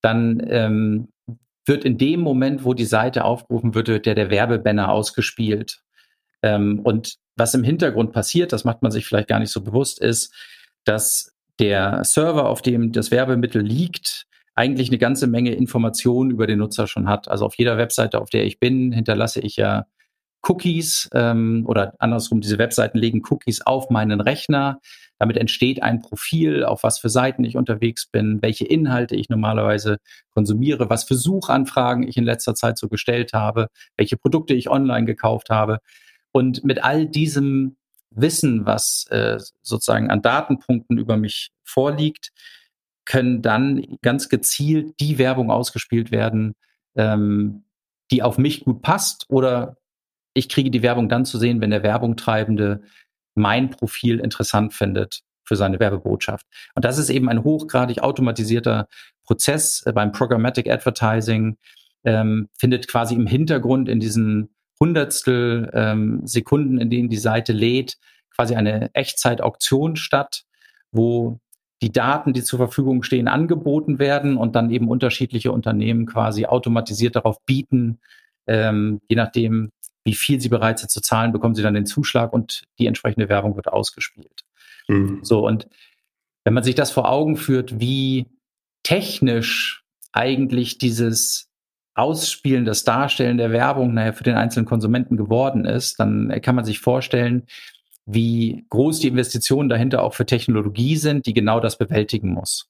dann 0.01 0.41
ähm, 0.49 1.07
wird 1.69 1.85
in 1.85 1.97
dem 1.97 2.19
Moment, 2.19 2.65
wo 2.65 2.73
die 2.73 2.85
Seite 2.85 3.23
aufgerufen 3.23 3.73
wird, 3.73 3.87
wird 3.87 4.05
der, 4.05 4.15
der 4.15 4.29
Werbebanner 4.29 4.91
ausgespielt. 4.91 5.81
Ähm, 6.41 6.79
und 6.83 7.15
was 7.37 7.53
im 7.53 7.63
Hintergrund 7.63 8.11
passiert, 8.11 8.51
das 8.51 8.65
macht 8.65 8.81
man 8.81 8.91
sich 8.91 9.05
vielleicht 9.05 9.29
gar 9.29 9.39
nicht 9.39 9.51
so 9.51 9.61
bewusst, 9.61 10.01
ist, 10.01 10.33
dass 10.83 11.33
der 11.59 12.03
Server, 12.03 12.49
auf 12.49 12.61
dem 12.61 12.91
das 12.91 13.11
Werbemittel 13.11 13.61
liegt, 13.61 14.25
eigentlich 14.55 14.89
eine 14.89 14.97
ganze 14.97 15.27
Menge 15.27 15.53
Informationen 15.53 16.31
über 16.31 16.47
den 16.47 16.59
Nutzer 16.59 16.87
schon 16.87 17.07
hat. 17.07 17.29
Also 17.29 17.45
auf 17.45 17.55
jeder 17.57 17.77
Webseite, 17.77 18.19
auf 18.19 18.29
der 18.29 18.45
ich 18.45 18.59
bin, 18.59 18.91
hinterlasse 18.91 19.39
ich 19.39 19.55
ja 19.55 19.85
Cookies 20.41 21.09
ähm, 21.13 21.63
oder 21.65 21.93
andersrum, 21.99 22.41
diese 22.41 22.57
Webseiten 22.57 22.97
legen 22.97 23.21
Cookies 23.29 23.61
auf 23.61 23.89
meinen 23.89 24.19
Rechner. 24.19 24.79
Damit 25.19 25.37
entsteht 25.37 25.83
ein 25.83 26.01
Profil, 26.01 26.63
auf 26.63 26.83
was 26.83 26.97
für 26.97 27.09
Seiten 27.09 27.43
ich 27.43 27.57
unterwegs 27.57 28.07
bin, 28.07 28.41
welche 28.41 28.65
Inhalte 28.65 29.15
ich 29.15 29.29
normalerweise 29.29 29.97
konsumiere, 30.33 30.89
was 30.89 31.03
für 31.03 31.15
Suchanfragen 31.15 32.07
ich 32.07 32.17
in 32.17 32.23
letzter 32.23 32.55
Zeit 32.55 32.77
so 32.77 32.87
gestellt 32.87 33.33
habe, 33.33 33.67
welche 33.97 34.17
Produkte 34.17 34.53
ich 34.53 34.69
online 34.69 35.05
gekauft 35.05 35.49
habe. 35.49 35.79
Und 36.31 36.63
mit 36.63 36.83
all 36.83 37.05
diesem 37.05 37.75
Wissen, 38.11 38.65
was 38.65 39.05
äh, 39.09 39.37
sozusagen 39.61 40.09
an 40.09 40.21
Datenpunkten 40.21 40.97
über 40.97 41.17
mich 41.17 41.51
vorliegt, 41.63 42.29
können 43.05 43.41
dann 43.41 43.97
ganz 44.01 44.29
gezielt 44.29 44.99
die 44.99 45.17
Werbung 45.17 45.51
ausgespielt 45.51 46.11
werden, 46.11 46.55
ähm, 46.95 47.65
die 48.11 48.23
auf 48.23 48.37
mich 48.37 48.63
gut 48.63 48.81
passt 48.81 49.25
oder 49.29 49.77
ich 50.33 50.47
kriege 50.47 50.71
die 50.71 50.83
Werbung 50.83 51.09
dann 51.09 51.25
zu 51.25 51.37
sehen, 51.37 51.59
wenn 51.59 51.71
der 51.71 51.83
Werbungtreibende 51.83 52.83
mein 53.35 53.69
Profil 53.69 54.19
interessant 54.19 54.73
findet 54.73 55.21
für 55.43 55.55
seine 55.55 55.79
Werbebotschaft. 55.79 56.45
Und 56.75 56.85
das 56.85 56.97
ist 56.97 57.09
eben 57.09 57.29
ein 57.29 57.43
hochgradig 57.43 58.01
automatisierter 58.01 58.87
Prozess 59.23 59.83
äh, 59.85 59.91
beim 59.91 60.11
Programmatic 60.11 60.69
Advertising, 60.69 61.57
ähm, 62.03 62.49
findet 62.57 62.87
quasi 62.87 63.15
im 63.15 63.27
Hintergrund 63.27 63.89
in 63.89 63.99
diesen 63.99 64.49
Hundertstel 64.79 65.69
ähm, 65.73 66.21
Sekunden, 66.25 66.79
in 66.79 66.89
denen 66.89 67.09
die 67.09 67.17
Seite 67.17 67.51
lädt, 67.51 67.97
quasi 68.33 68.55
eine 68.55 68.89
Echtzeit-Auktion 68.93 69.97
statt, 69.97 70.43
wo 70.91 71.39
die 71.81 71.91
Daten, 71.91 72.33
die 72.33 72.43
zur 72.43 72.59
Verfügung 72.59 73.03
stehen, 73.03 73.27
angeboten 73.27 73.99
werden 73.99 74.37
und 74.37 74.55
dann 74.55 74.69
eben 74.69 74.87
unterschiedliche 74.87 75.51
Unternehmen 75.51 76.05
quasi 76.05 76.45
automatisiert 76.45 77.15
darauf 77.15 77.43
bieten, 77.45 77.99
ähm, 78.47 79.01
je 79.07 79.15
nachdem, 79.15 79.71
wie 80.09 80.15
viel 80.15 80.41
sie 80.41 80.49
bereit 80.49 80.79
sind 80.79 80.89
zu 80.89 81.01
zahlen, 81.01 81.31
bekommen 81.31 81.53
sie 81.53 81.61
dann 81.61 81.75
den 81.75 81.85
Zuschlag 81.85 82.33
und 82.33 82.63
die 82.79 82.87
entsprechende 82.87 83.29
Werbung 83.29 83.55
wird 83.55 83.67
ausgespielt. 83.67 84.43
Mhm. 84.87 85.19
So, 85.21 85.45
und 85.45 85.67
wenn 86.43 86.55
man 86.55 86.63
sich 86.63 86.73
das 86.73 86.89
vor 86.89 87.07
Augen 87.11 87.37
führt, 87.37 87.79
wie 87.79 88.25
technisch 88.81 89.83
eigentlich 90.11 90.79
dieses 90.79 91.51
Ausspielen, 91.93 92.65
das 92.65 92.83
Darstellen 92.83 93.37
der 93.37 93.51
Werbung 93.51 93.93
nachher 93.93 94.13
für 94.13 94.23
den 94.23 94.35
einzelnen 94.35 94.65
Konsumenten 94.65 95.15
geworden 95.15 95.65
ist, 95.65 95.99
dann 95.99 96.41
kann 96.41 96.55
man 96.55 96.65
sich 96.65 96.79
vorstellen, 96.79 97.43
wie 98.07 98.65
groß 98.71 99.01
die 99.01 99.09
Investitionen 99.09 99.69
dahinter 99.69 100.01
auch 100.01 100.15
für 100.15 100.25
Technologie 100.25 100.95
sind, 100.95 101.27
die 101.27 101.33
genau 101.35 101.59
das 101.59 101.77
bewältigen 101.77 102.33
muss. 102.33 102.67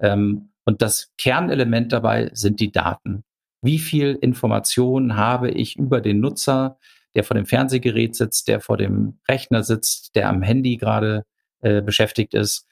Ähm, 0.00 0.52
und 0.64 0.80
das 0.80 1.12
Kernelement 1.18 1.92
dabei 1.92 2.30
sind 2.32 2.60
die 2.60 2.72
Daten. 2.72 3.24
Wie 3.62 3.78
viel 3.78 4.18
Information 4.20 5.16
habe 5.16 5.50
ich 5.50 5.76
über 5.76 6.00
den 6.00 6.20
Nutzer, 6.20 6.78
der 7.14 7.24
vor 7.24 7.34
dem 7.36 7.46
Fernsehgerät 7.46 8.14
sitzt, 8.14 8.48
der 8.48 8.60
vor 8.60 8.76
dem 8.76 9.18
Rechner 9.28 9.62
sitzt, 9.62 10.14
der 10.14 10.28
am 10.28 10.42
Handy 10.42 10.76
gerade 10.76 11.24
äh, 11.60 11.82
beschäftigt 11.82 12.34
ist? 12.34 12.66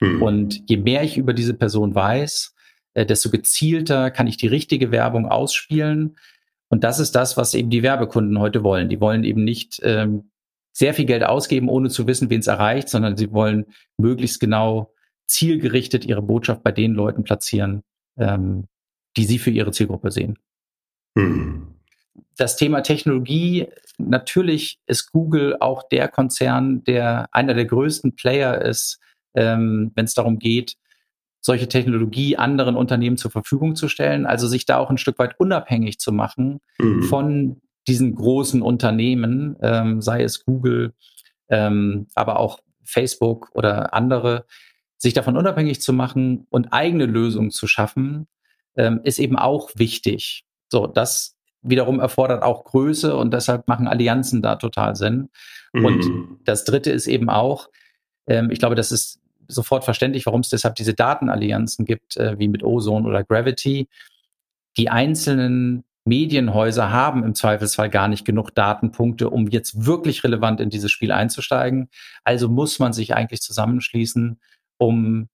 Hm. 0.00 0.22
Und 0.22 0.62
je 0.68 0.78
mehr 0.78 1.02
ich 1.02 1.18
über 1.18 1.34
diese 1.34 1.54
Person 1.54 1.94
weiß, 1.94 2.54
äh, 2.94 3.06
desto 3.06 3.30
gezielter 3.30 4.10
kann 4.10 4.26
ich 4.26 4.36
die 4.36 4.46
richtige 4.46 4.90
Werbung 4.90 5.26
ausspielen. 5.26 6.16
Und 6.68 6.84
das 6.84 6.98
ist 6.98 7.12
das, 7.12 7.36
was 7.36 7.54
eben 7.54 7.70
die 7.70 7.82
Werbekunden 7.82 8.38
heute 8.38 8.62
wollen. 8.62 8.88
Die 8.88 9.00
wollen 9.00 9.24
eben 9.24 9.44
nicht 9.44 9.80
ähm, 9.82 10.30
sehr 10.72 10.94
viel 10.94 11.04
Geld 11.04 11.24
ausgeben, 11.24 11.68
ohne 11.68 11.90
zu 11.90 12.06
wissen, 12.06 12.30
wen 12.30 12.40
es 12.40 12.46
erreicht, 12.46 12.88
sondern 12.88 13.16
sie 13.16 13.32
wollen 13.32 13.66
möglichst 13.98 14.40
genau 14.40 14.94
zielgerichtet 15.26 16.04
ihre 16.04 16.22
Botschaft 16.22 16.62
bei 16.62 16.72
den 16.72 16.92
Leuten 16.92 17.24
platzieren, 17.24 17.82
ähm, 18.18 18.66
die 19.16 19.24
sie 19.24 19.38
für 19.38 19.50
ihre 19.50 19.72
Zielgruppe 19.72 20.10
sehen. 20.10 20.38
Hm. 21.16 21.74
Das 22.36 22.56
Thema 22.56 22.82
Technologie, 22.82 23.68
natürlich 23.98 24.80
ist 24.86 25.12
Google 25.12 25.56
auch 25.60 25.88
der 25.88 26.08
Konzern, 26.08 26.84
der 26.84 27.28
einer 27.32 27.54
der 27.54 27.66
größten 27.66 28.14
Player 28.14 28.60
ist, 28.62 28.98
ähm, 29.34 29.92
wenn 29.94 30.04
es 30.04 30.14
darum 30.14 30.38
geht, 30.38 30.76
solche 31.40 31.68
Technologie 31.68 32.36
anderen 32.36 32.76
Unternehmen 32.76 33.16
zur 33.16 33.30
Verfügung 33.30 33.76
zu 33.76 33.88
stellen, 33.88 34.26
also 34.26 34.46
sich 34.46 34.66
da 34.66 34.78
auch 34.78 34.90
ein 34.90 34.98
Stück 34.98 35.18
weit 35.18 35.38
unabhängig 35.38 35.98
zu 35.98 36.12
machen 36.12 36.60
mhm. 36.78 37.02
von 37.04 37.60
diesen 37.88 38.14
großen 38.14 38.62
Unternehmen, 38.62 39.56
ähm, 39.62 40.02
sei 40.02 40.22
es 40.22 40.44
Google, 40.44 40.92
ähm, 41.48 42.06
aber 42.14 42.38
auch 42.38 42.60
Facebook 42.84 43.50
oder 43.54 43.94
andere, 43.94 44.44
sich 44.98 45.14
davon 45.14 45.36
unabhängig 45.36 45.80
zu 45.80 45.92
machen 45.92 46.46
und 46.50 46.72
eigene 46.72 47.06
Lösungen 47.06 47.50
zu 47.50 47.66
schaffen, 47.66 48.28
ähm, 48.80 49.00
ist 49.04 49.18
eben 49.18 49.36
auch 49.36 49.70
wichtig. 49.76 50.44
So, 50.70 50.86
das 50.86 51.36
wiederum 51.60 52.00
erfordert 52.00 52.42
auch 52.42 52.64
Größe 52.64 53.14
und 53.14 53.34
deshalb 53.34 53.68
machen 53.68 53.86
Allianzen 53.86 54.40
da 54.40 54.56
total 54.56 54.96
Sinn. 54.96 55.28
Mhm. 55.74 55.84
Und 55.84 56.38
das 56.44 56.64
dritte 56.64 56.90
ist 56.90 57.06
eben 57.06 57.28
auch, 57.28 57.68
ähm, 58.26 58.50
ich 58.50 58.58
glaube, 58.58 58.76
das 58.76 58.90
ist 58.90 59.20
sofort 59.48 59.84
verständlich, 59.84 60.24
warum 60.24 60.40
es 60.40 60.48
deshalb 60.48 60.76
diese 60.76 60.94
Datenallianzen 60.94 61.84
gibt, 61.84 62.16
äh, 62.16 62.38
wie 62.38 62.48
mit 62.48 62.62
Ozone 62.64 63.06
oder 63.06 63.22
Gravity. 63.22 63.88
Die 64.78 64.88
einzelnen 64.88 65.84
Medienhäuser 66.06 66.90
haben 66.90 67.22
im 67.22 67.34
Zweifelsfall 67.34 67.90
gar 67.90 68.08
nicht 68.08 68.24
genug 68.24 68.54
Datenpunkte, 68.54 69.28
um 69.28 69.48
jetzt 69.48 69.84
wirklich 69.84 70.24
relevant 70.24 70.60
in 70.60 70.70
dieses 70.70 70.90
Spiel 70.90 71.12
einzusteigen. 71.12 71.90
Also 72.24 72.48
muss 72.48 72.78
man 72.78 72.94
sich 72.94 73.14
eigentlich 73.14 73.42
zusammenschließen 73.42 74.40
um 74.78 75.28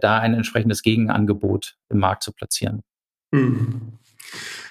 da 0.00 0.18
ein 0.18 0.34
entsprechendes 0.34 0.82
Gegenangebot 0.82 1.76
im 1.88 1.98
Markt 1.98 2.22
zu 2.22 2.32
platzieren. 2.32 2.82
Hm. 3.34 3.92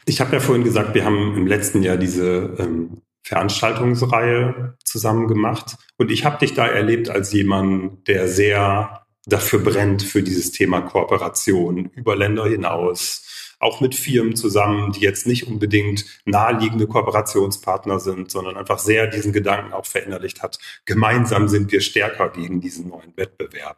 Ich 0.06 0.22
habe 0.22 0.34
ja 0.34 0.40
vorhin 0.40 0.64
gesagt, 0.64 0.94
wir 0.94 1.06
haben 1.06 1.36
im 1.36 1.48
letzten 1.48 1.84
Jahr 1.84 1.98
diese 1.98 2.56
ähm, 2.60 3.02
Veranstaltungsreihe 3.24 4.78
zusammen 4.84 5.28
gemacht 5.28 5.76
und 5.98 6.12
ich 6.12 6.24
habe 6.24 6.38
dich 6.38 6.54
da 6.54 6.66
erlebt 6.68 7.10
als 7.10 7.34
jemand, 7.34 8.08
der 8.08 8.28
sehr 8.28 9.06
dafür 9.26 9.60
brennt 9.60 10.04
für 10.04 10.24
dieses 10.24 10.52
Thema 10.52 10.82
Kooperation 10.82 11.92
über 11.96 12.16
Länder 12.16 12.46
hinaus, 12.48 13.27
auch 13.60 13.82
mit 13.82 13.96
Firmen 13.96 14.36
zusammen, 14.36 14.92
die 14.92 15.02
jetzt 15.02 15.26
nicht 15.26 15.48
unbedingt 15.48 16.06
naheliegende 16.26 16.86
Kooperationspartner 16.86 18.00
sind, 18.00 18.30
sondern 18.30 18.56
einfach 18.56 18.80
sehr 18.80 19.08
diesen 19.08 19.34
Gedanken 19.34 19.74
auch 19.74 19.86
verinnerlicht 19.86 20.44
hat. 20.44 20.60
Gemeinsam 20.86 21.48
sind 21.48 21.72
wir 21.72 21.82
stärker 21.82 22.30
gegen 22.30 22.62
diesen 22.62 22.90
neuen 22.90 23.16
Wettbewerb. 23.16 23.78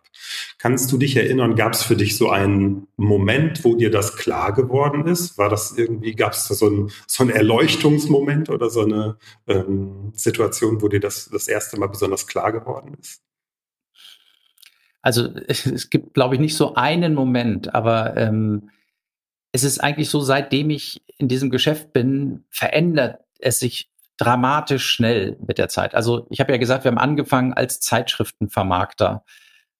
Kannst 0.57 0.91
du 0.91 0.97
dich 0.97 1.15
erinnern, 1.15 1.55
gab 1.55 1.73
es 1.73 1.83
für 1.83 1.95
dich 1.95 2.17
so 2.17 2.29
einen 2.29 2.87
Moment, 2.97 3.63
wo 3.63 3.75
dir 3.75 3.89
das 3.89 4.17
klar 4.17 4.53
geworden 4.53 5.07
ist? 5.07 5.37
War 5.37 5.49
das 5.49 5.77
irgendwie, 5.77 6.13
gab 6.13 6.33
es 6.33 6.47
da 6.47 6.55
so 6.55 6.69
ein, 6.69 6.91
so 7.07 7.23
ein 7.23 7.29
Erleuchtungsmoment 7.29 8.49
oder 8.49 8.69
so 8.69 8.81
eine 8.81 9.17
ähm, 9.47 10.11
Situation, 10.13 10.81
wo 10.81 10.89
dir 10.89 10.99
das 10.99 11.29
das 11.31 11.47
erste 11.47 11.79
Mal 11.79 11.87
besonders 11.87 12.27
klar 12.27 12.51
geworden 12.51 12.97
ist? 12.99 13.21
Also 15.01 15.29
es 15.47 15.89
gibt, 15.89 16.13
glaube 16.13 16.35
ich, 16.35 16.41
nicht 16.41 16.57
so 16.57 16.75
einen 16.75 17.13
Moment, 17.13 17.73
aber 17.73 18.17
ähm, 18.17 18.69
es 19.51 19.63
ist 19.63 19.79
eigentlich 19.79 20.09
so, 20.09 20.19
seitdem 20.19 20.69
ich 20.69 21.01
in 21.17 21.27
diesem 21.27 21.49
Geschäft 21.49 21.93
bin, 21.93 22.45
verändert 22.49 23.21
es 23.39 23.59
sich 23.59 23.89
dramatisch 24.17 24.85
schnell 24.85 25.37
mit 25.47 25.57
der 25.57 25.69
Zeit. 25.69 25.95
Also 25.95 26.27
ich 26.29 26.39
habe 26.39 26.51
ja 26.51 26.57
gesagt, 26.57 26.83
wir 26.83 26.91
haben 26.91 26.97
angefangen 26.97 27.53
als 27.53 27.79
Zeitschriftenvermarkter. 27.79 29.23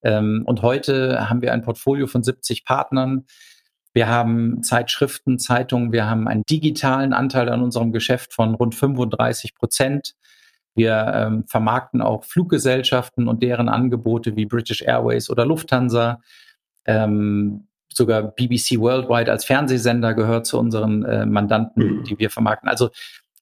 Ähm, 0.02 0.44
und 0.46 0.62
heute 0.62 1.30
haben 1.30 1.42
wir 1.42 1.54
ein 1.54 1.62
Portfolio 1.62 2.08
von 2.08 2.24
70 2.24 2.64
Partnern. 2.64 3.26
Wir 3.94 4.08
haben 4.08 4.64
Zeitschriften, 4.64 5.40
Zeitungen, 5.40 5.92
wir 5.92 6.06
haben 6.06 6.28
einen 6.28 6.44
digitalen 6.50 7.12
Anteil 7.12 7.50
an 7.50 7.62
unserem 7.62 7.92
Geschäft 7.92 8.34
von 8.34 8.56
rund 8.56 8.76
35 8.76 9.56
Prozent. 9.56 10.16
Wir 10.76 11.12
ähm, 11.14 11.44
vermarkten 11.48 12.02
auch 12.02 12.24
Fluggesellschaften 12.24 13.28
und 13.28 13.44
deren 13.44 13.68
Angebote 13.68 14.36
wie 14.38 14.46
British 14.46 14.82
Airways 14.82 15.30
oder 15.30 15.46
Lufthansa. 15.46 16.22
Ähm, 16.86 17.68
sogar 17.94 18.24
BBC 18.24 18.80
Worldwide 18.80 19.32
als 19.32 19.46
Fernsehsender 19.46 20.14
gehört 20.14 20.46
zu 20.46 20.60
unseren 20.60 21.04
äh, 21.04 21.26
Mandanten, 21.26 22.00
mhm. 22.00 22.04
die 22.04 22.20
wir 22.20 22.30
vermarkten. 22.30 22.70
Also 22.70 22.90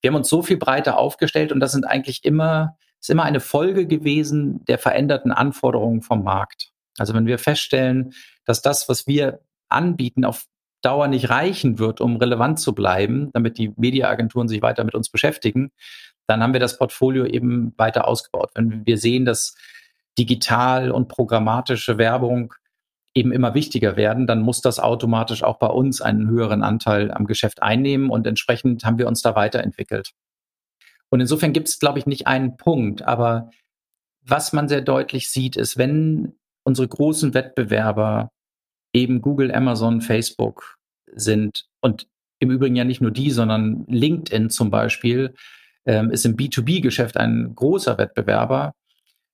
wir 0.01 0.09
haben 0.09 0.15
uns 0.15 0.29
so 0.29 0.41
viel 0.41 0.57
breiter 0.57 0.97
aufgestellt 0.97 1.51
und 1.51 1.59
das 1.59 1.71
sind 1.71 1.85
eigentlich 1.85 2.23
immer, 2.23 2.77
ist 2.99 3.09
immer 3.09 3.23
eine 3.23 3.39
Folge 3.39 3.87
gewesen 3.87 4.63
der 4.65 4.77
veränderten 4.77 5.31
Anforderungen 5.31 6.01
vom 6.01 6.23
Markt. 6.23 6.71
Also 6.97 7.13
wenn 7.13 7.25
wir 7.25 7.37
feststellen, 7.37 8.13
dass 8.45 8.61
das, 8.61 8.89
was 8.89 9.07
wir 9.07 9.41
anbieten, 9.69 10.25
auf 10.25 10.45
Dauer 10.81 11.07
nicht 11.07 11.29
reichen 11.29 11.79
wird, 11.79 12.01
um 12.01 12.17
relevant 12.17 12.60
zu 12.60 12.73
bleiben, 12.73 13.31
damit 13.33 13.57
die 13.57 13.73
Mediaagenturen 13.75 14.47
sich 14.47 14.62
weiter 14.62 14.83
mit 14.83 14.95
uns 14.95 15.10
beschäftigen, 15.10 15.71
dann 16.27 16.43
haben 16.43 16.53
wir 16.53 16.60
das 16.60 16.77
Portfolio 16.77 17.25
eben 17.25 17.73
weiter 17.77 18.07
ausgebaut. 18.07 18.51
Wenn 18.53 18.86
wir 18.86 18.97
sehen, 18.97 19.25
dass 19.25 19.55
digital 20.17 20.91
und 20.91 21.07
programmatische 21.07 21.97
Werbung 21.97 22.53
eben 23.17 23.32
immer 23.32 23.56
wichtiger 23.56 23.97
werden, 23.97 24.27
dann 24.27 24.41
muss 24.41 24.62
das 24.62 24.80
automatisch 24.80 25.41
auch 25.43 25.58
bei 25.58 25.67
uns 25.67 26.01
einen 26.01 26.30
höheren 26.30 26.62
Anteil 26.62 27.12
am 27.12 27.25
Geschäft 27.25 27.63
einnehmen 27.63 28.12
und 28.12 28.27
entsprechend 28.27 28.86
haben 28.86 28.99
wir 28.99 29.08
uns 29.08 29.23
da 29.23 29.36
weiterentwickelt. 29.36 30.12
Und 31.10 31.19
insofern 31.19 31.51
gibt 31.51 31.67
es, 31.67 31.80
glaube 31.80 31.97
ich, 31.97 32.06
nicht 32.06 32.27
einen 32.27 32.58
Punkt, 32.58 33.01
aber 33.01 33.49
was 34.21 34.53
man 34.53 34.67
sehr 34.67 34.82
deutlich 34.82 35.32
sieht, 35.32 35.56
ist, 35.56 35.77
wenn 35.77 36.34
unsere 36.63 36.88
großen 36.88 37.34
Wettbewerber 37.34 38.30
eben 38.93 39.21
Google, 39.21 39.53
Amazon, 39.53 40.01
Facebook 40.01 40.77
sind 41.12 41.65
und 41.82 42.08
im 42.39 42.51
Übrigen 42.51 42.75
ja 42.75 42.84
nicht 42.84 43.01
nur 43.01 43.12
die, 43.12 43.32
sondern 43.32 43.86
LinkedIn 43.88 44.51
zum 44.51 44.69
Beispiel 44.69 45.34
ähm, 45.86 46.12
ist 46.12 46.25
im 46.25 46.36
B2B-Geschäft 46.36 47.17
ein 47.17 47.53
großer 47.56 47.97
Wettbewerber, 47.97 48.73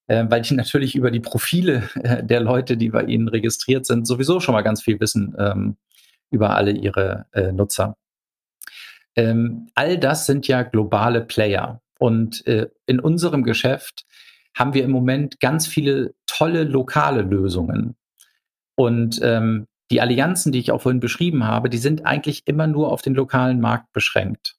äh, 0.08 0.26
weil 0.30 0.42
ich 0.42 0.52
natürlich 0.52 0.96
über 0.96 1.12
die 1.12 1.20
Profile 1.20 1.90
äh, 1.96 2.24
der 2.24 2.40
Leute, 2.40 2.78
die 2.78 2.90
bei 2.90 3.04
ihnen 3.04 3.28
registriert 3.28 3.86
sind, 3.86 4.08
sowieso 4.08 4.40
schon 4.40 4.54
mal 4.54 4.62
ganz 4.62 4.82
viel 4.82 5.00
wissen 5.00 5.36
ähm, 5.38 5.78
über 6.32 6.56
alle 6.56 6.72
ihre 6.72 7.26
äh, 7.32 7.52
Nutzer. 7.52 7.96
Ähm, 9.16 9.68
all 9.76 9.98
das 9.98 10.26
sind 10.26 10.48
ja 10.48 10.64
globale 10.64 11.22
Player. 11.22 11.82
Und 12.00 12.46
äh, 12.48 12.68
in 12.86 13.00
unserem 13.00 13.44
Geschäft 13.44 14.06
haben 14.56 14.74
wir 14.74 14.84
im 14.84 14.92
Moment 14.92 15.40
ganz 15.40 15.68
viele 15.68 16.14
tolle 16.26 16.64
lokale 16.64 17.22
Lösungen. 17.22 17.96
Und 18.76 19.20
ähm, 19.22 19.68
die 19.92 20.02
Allianzen, 20.02 20.52
die 20.52 20.60
ich 20.60 20.72
auch 20.72 20.82
vorhin 20.82 21.00
beschrieben 21.00 21.44
habe, 21.44 21.70
die 21.70 21.78
sind 21.78 22.06
eigentlich 22.06 22.44
immer 22.46 22.68
nur 22.68 22.92
auf 22.92 23.02
den 23.02 23.14
lokalen 23.14 23.60
Markt 23.62 23.94
beschränkt. 23.94 24.56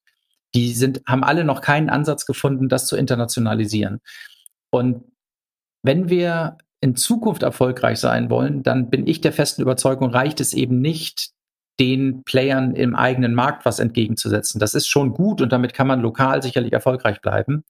Die 0.55 0.73
sind, 0.73 1.03
haben 1.07 1.25
alle 1.25 1.45
noch 1.45 1.61
keinen 1.61 1.91
Ansatz 1.91 2.27
gefunden, 2.27 2.69
das 2.69 2.87
zu 2.87 2.97
internationalisieren. 2.97 4.01
Und 4.71 5.05
wenn 5.85 6.09
wir 6.09 6.57
in 6.81 6.97
Zukunft 6.97 7.43
erfolgreich 7.43 7.99
sein 8.01 8.31
wollen, 8.31 8.63
dann 8.63 8.91
bin 8.91 9.07
ich 9.07 9.21
der 9.21 9.33
festen 9.33 9.63
Überzeugung, 9.63 10.11
reicht 10.11 10.41
es 10.41 10.53
eben 10.53 10.81
nicht, 10.81 11.31
den 11.79 12.25
Playern 12.25 12.75
im 12.75 12.95
eigenen 12.95 13.35
Markt 13.35 13.65
was 13.65 13.79
entgegenzusetzen. 13.81 14.59
Das 14.59 14.75
ist 14.75 14.89
schon 14.89 15.13
gut 15.13 15.41
und 15.41 15.53
damit 15.53 15.75
kann 15.75 15.87
man 15.87 16.01
lokal 16.01 16.43
sicherlich 16.43 16.73
erfolgreich 16.73 17.21
bleiben. 17.21 17.65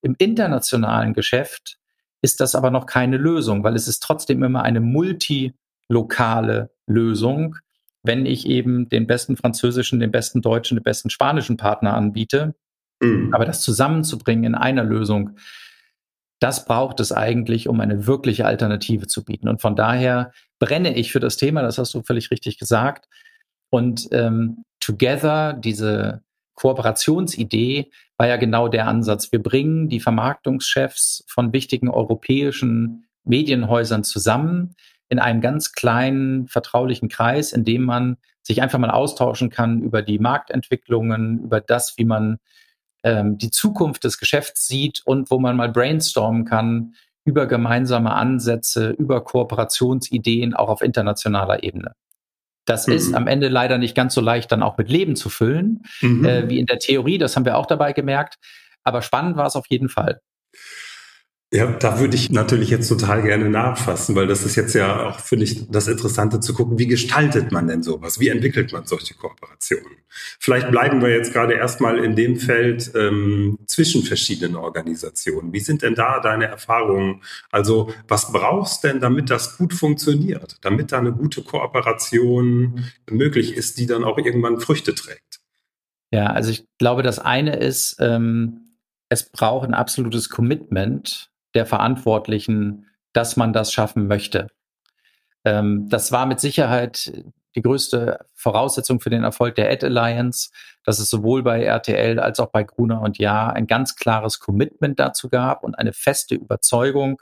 Im 0.00 0.14
internationalen 0.18 1.12
Geschäft 1.12 1.78
ist 2.22 2.40
das 2.40 2.54
aber 2.54 2.70
noch 2.70 2.86
keine 2.86 3.16
Lösung, 3.16 3.64
weil 3.64 3.74
es 3.74 3.88
ist 3.88 4.02
trotzdem 4.02 4.42
immer 4.42 4.62
eine 4.62 4.80
multilokale 4.80 6.70
Lösung, 6.86 7.56
wenn 8.02 8.24
ich 8.26 8.46
eben 8.46 8.88
den 8.88 9.06
besten 9.06 9.36
französischen, 9.36 10.00
den 10.00 10.10
besten 10.10 10.40
deutschen, 10.40 10.76
den 10.76 10.84
besten 10.84 11.10
spanischen 11.10 11.56
Partner 11.56 11.94
anbiete. 11.94 12.54
Mhm. 13.00 13.34
Aber 13.34 13.44
das 13.44 13.60
zusammenzubringen 13.60 14.44
in 14.44 14.54
einer 14.54 14.84
Lösung, 14.84 15.36
das 16.42 16.64
braucht 16.64 16.98
es 17.00 17.12
eigentlich, 17.12 17.68
um 17.68 17.80
eine 17.80 18.06
wirkliche 18.06 18.46
Alternative 18.46 19.06
zu 19.06 19.24
bieten. 19.24 19.48
Und 19.48 19.60
von 19.60 19.76
daher 19.76 20.32
brenne 20.58 20.96
ich 20.96 21.12
für 21.12 21.20
das 21.20 21.36
Thema, 21.36 21.62
das 21.62 21.78
hast 21.78 21.94
du 21.94 22.02
völlig 22.02 22.30
richtig 22.30 22.58
gesagt. 22.58 23.08
Und 23.70 24.08
ähm, 24.10 24.64
Together, 24.80 25.52
diese 25.52 26.22
Kooperationsidee, 26.54 27.90
war 28.16 28.26
ja 28.26 28.36
genau 28.36 28.68
der 28.68 28.88
Ansatz. 28.88 29.30
Wir 29.30 29.42
bringen 29.42 29.88
die 29.88 30.00
Vermarktungschefs 30.00 31.24
von 31.28 31.52
wichtigen 31.52 31.88
europäischen 31.88 33.04
Medienhäusern 33.24 34.02
zusammen 34.02 34.74
in 35.08 35.20
einem 35.20 35.40
ganz 35.40 35.72
kleinen, 35.72 36.48
vertraulichen 36.48 37.08
Kreis, 37.08 37.52
in 37.52 37.64
dem 37.64 37.82
man 37.82 38.16
sich 38.42 38.62
einfach 38.62 38.78
mal 38.78 38.90
austauschen 38.90 39.50
kann 39.50 39.80
über 39.80 40.02
die 40.02 40.18
Marktentwicklungen, 40.18 41.44
über 41.44 41.60
das, 41.60 41.96
wie 41.98 42.04
man 42.04 42.38
ähm, 43.02 43.38
die 43.38 43.50
Zukunft 43.50 44.04
des 44.04 44.18
Geschäfts 44.18 44.66
sieht 44.66 45.02
und 45.04 45.30
wo 45.30 45.38
man 45.38 45.56
mal 45.56 45.70
brainstormen 45.70 46.44
kann 46.44 46.94
über 47.24 47.46
gemeinsame 47.46 48.12
Ansätze, 48.12 48.90
über 48.90 49.22
Kooperationsideen 49.22 50.54
auch 50.54 50.68
auf 50.68 50.82
internationaler 50.82 51.62
Ebene. 51.62 51.92
Das 52.64 52.86
mhm. 52.86 52.94
ist 52.94 53.14
am 53.14 53.26
Ende 53.26 53.48
leider 53.48 53.78
nicht 53.78 53.94
ganz 53.94 54.14
so 54.14 54.20
leicht 54.20 54.52
dann 54.52 54.62
auch 54.62 54.78
mit 54.78 54.88
Leben 54.88 55.16
zu 55.16 55.28
füllen, 55.28 55.82
mhm. 56.00 56.24
äh, 56.24 56.48
wie 56.48 56.58
in 56.58 56.66
der 56.66 56.78
Theorie. 56.78 57.18
Das 57.18 57.36
haben 57.36 57.44
wir 57.44 57.56
auch 57.56 57.66
dabei 57.66 57.92
gemerkt. 57.92 58.36
Aber 58.84 59.02
spannend 59.02 59.36
war 59.36 59.46
es 59.46 59.56
auf 59.56 59.66
jeden 59.68 59.88
Fall. 59.88 60.20
Ja, 61.54 61.66
da 61.66 62.00
würde 62.00 62.16
ich 62.16 62.30
natürlich 62.30 62.70
jetzt 62.70 62.88
total 62.88 63.22
gerne 63.22 63.50
nachfassen, 63.50 64.16
weil 64.16 64.26
das 64.26 64.42
ist 64.42 64.56
jetzt 64.56 64.72
ja 64.74 65.06
auch, 65.06 65.20
finde 65.20 65.44
ich, 65.44 65.70
das 65.70 65.86
Interessante 65.86 66.40
zu 66.40 66.54
gucken, 66.54 66.78
wie 66.78 66.86
gestaltet 66.86 67.52
man 67.52 67.66
denn 67.66 67.82
sowas? 67.82 68.18
Wie 68.18 68.28
entwickelt 68.28 68.72
man 68.72 68.86
solche 68.86 69.12
Kooperationen? 69.12 69.98
Vielleicht 70.08 70.70
bleiben 70.70 71.02
wir 71.02 71.10
jetzt 71.10 71.34
gerade 71.34 71.52
erstmal 71.52 72.02
in 72.02 72.16
dem 72.16 72.38
Feld 72.38 72.92
ähm, 72.94 73.58
zwischen 73.66 74.02
verschiedenen 74.02 74.56
Organisationen. 74.56 75.52
Wie 75.52 75.60
sind 75.60 75.82
denn 75.82 75.94
da 75.94 76.20
deine 76.20 76.46
Erfahrungen? 76.46 77.20
Also 77.50 77.92
was 78.08 78.32
brauchst 78.32 78.82
denn, 78.84 79.00
damit 79.00 79.28
das 79.28 79.58
gut 79.58 79.74
funktioniert, 79.74 80.56
damit 80.62 80.90
da 80.90 81.00
eine 81.00 81.12
gute 81.12 81.42
Kooperation 81.42 82.82
möglich 83.10 83.54
ist, 83.54 83.76
die 83.76 83.84
dann 83.84 84.04
auch 84.04 84.16
irgendwann 84.16 84.58
Früchte 84.58 84.94
trägt? 84.94 85.40
Ja, 86.14 86.28
also 86.28 86.50
ich 86.50 86.64
glaube, 86.78 87.02
das 87.02 87.18
eine 87.18 87.56
ist, 87.56 87.96
ähm, 88.00 88.78
es 89.10 89.30
braucht 89.30 89.68
ein 89.68 89.74
absolutes 89.74 90.30
Commitment 90.30 91.28
der 91.54 91.66
Verantwortlichen, 91.66 92.86
dass 93.12 93.36
man 93.36 93.52
das 93.52 93.72
schaffen 93.72 94.06
möchte. 94.06 94.48
Ähm, 95.44 95.88
das 95.88 96.12
war 96.12 96.26
mit 96.26 96.40
Sicherheit 96.40 97.12
die 97.54 97.62
größte 97.62 98.24
Voraussetzung 98.34 99.00
für 99.00 99.10
den 99.10 99.24
Erfolg 99.24 99.56
der 99.56 99.70
Ad 99.70 99.84
Alliance, 99.84 100.50
dass 100.84 100.98
es 100.98 101.10
sowohl 101.10 101.42
bei 101.42 101.62
RTL 101.62 102.18
als 102.18 102.40
auch 102.40 102.50
bei 102.50 102.64
Gruner 102.64 103.02
und 103.02 103.18
Ja 103.18 103.48
ein 103.48 103.66
ganz 103.66 103.96
klares 103.96 104.40
Commitment 104.40 104.98
dazu 104.98 105.28
gab 105.28 105.62
und 105.62 105.78
eine 105.78 105.92
feste 105.92 106.34
Überzeugung, 106.34 107.20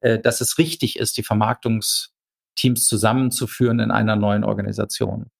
äh, 0.00 0.18
dass 0.18 0.40
es 0.40 0.58
richtig 0.58 0.98
ist, 0.98 1.16
die 1.16 1.22
Vermarktungsteams 1.22 2.86
zusammenzuführen 2.86 3.80
in 3.80 3.90
einer 3.90 4.16
neuen 4.16 4.44
Organisation. 4.44 5.30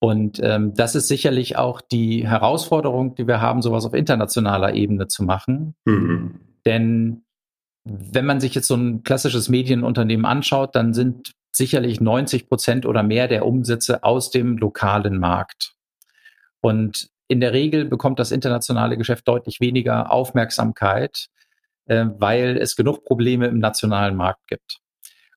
Und 0.00 0.40
ähm, 0.42 0.74
das 0.74 0.96
ist 0.96 1.06
sicherlich 1.06 1.56
auch 1.56 1.80
die 1.80 2.26
Herausforderung, 2.26 3.14
die 3.14 3.28
wir 3.28 3.40
haben, 3.40 3.62
sowas 3.62 3.84
auf 3.84 3.94
internationaler 3.94 4.74
Ebene 4.74 5.06
zu 5.06 5.22
machen. 5.22 5.76
Mhm. 5.84 6.40
Denn 6.66 7.24
wenn 7.84 8.26
man 8.26 8.40
sich 8.40 8.54
jetzt 8.54 8.68
so 8.68 8.74
ein 8.74 9.02
klassisches 9.02 9.48
Medienunternehmen 9.48 10.24
anschaut, 10.24 10.74
dann 10.74 10.94
sind 10.94 11.32
sicherlich 11.50 12.00
90 12.00 12.48
Prozent 12.48 12.86
oder 12.86 13.02
mehr 13.02 13.28
der 13.28 13.44
Umsätze 13.44 14.04
aus 14.04 14.30
dem 14.30 14.56
lokalen 14.56 15.18
Markt. 15.18 15.74
Und 16.60 17.10
in 17.28 17.40
der 17.40 17.52
Regel 17.52 17.84
bekommt 17.84 18.18
das 18.18 18.30
internationale 18.30 18.96
Geschäft 18.96 19.26
deutlich 19.26 19.60
weniger 19.60 20.12
Aufmerksamkeit, 20.12 21.28
äh, 21.86 22.06
weil 22.18 22.56
es 22.56 22.76
genug 22.76 23.04
Probleme 23.04 23.48
im 23.48 23.58
nationalen 23.58 24.16
Markt 24.16 24.46
gibt. 24.46 24.80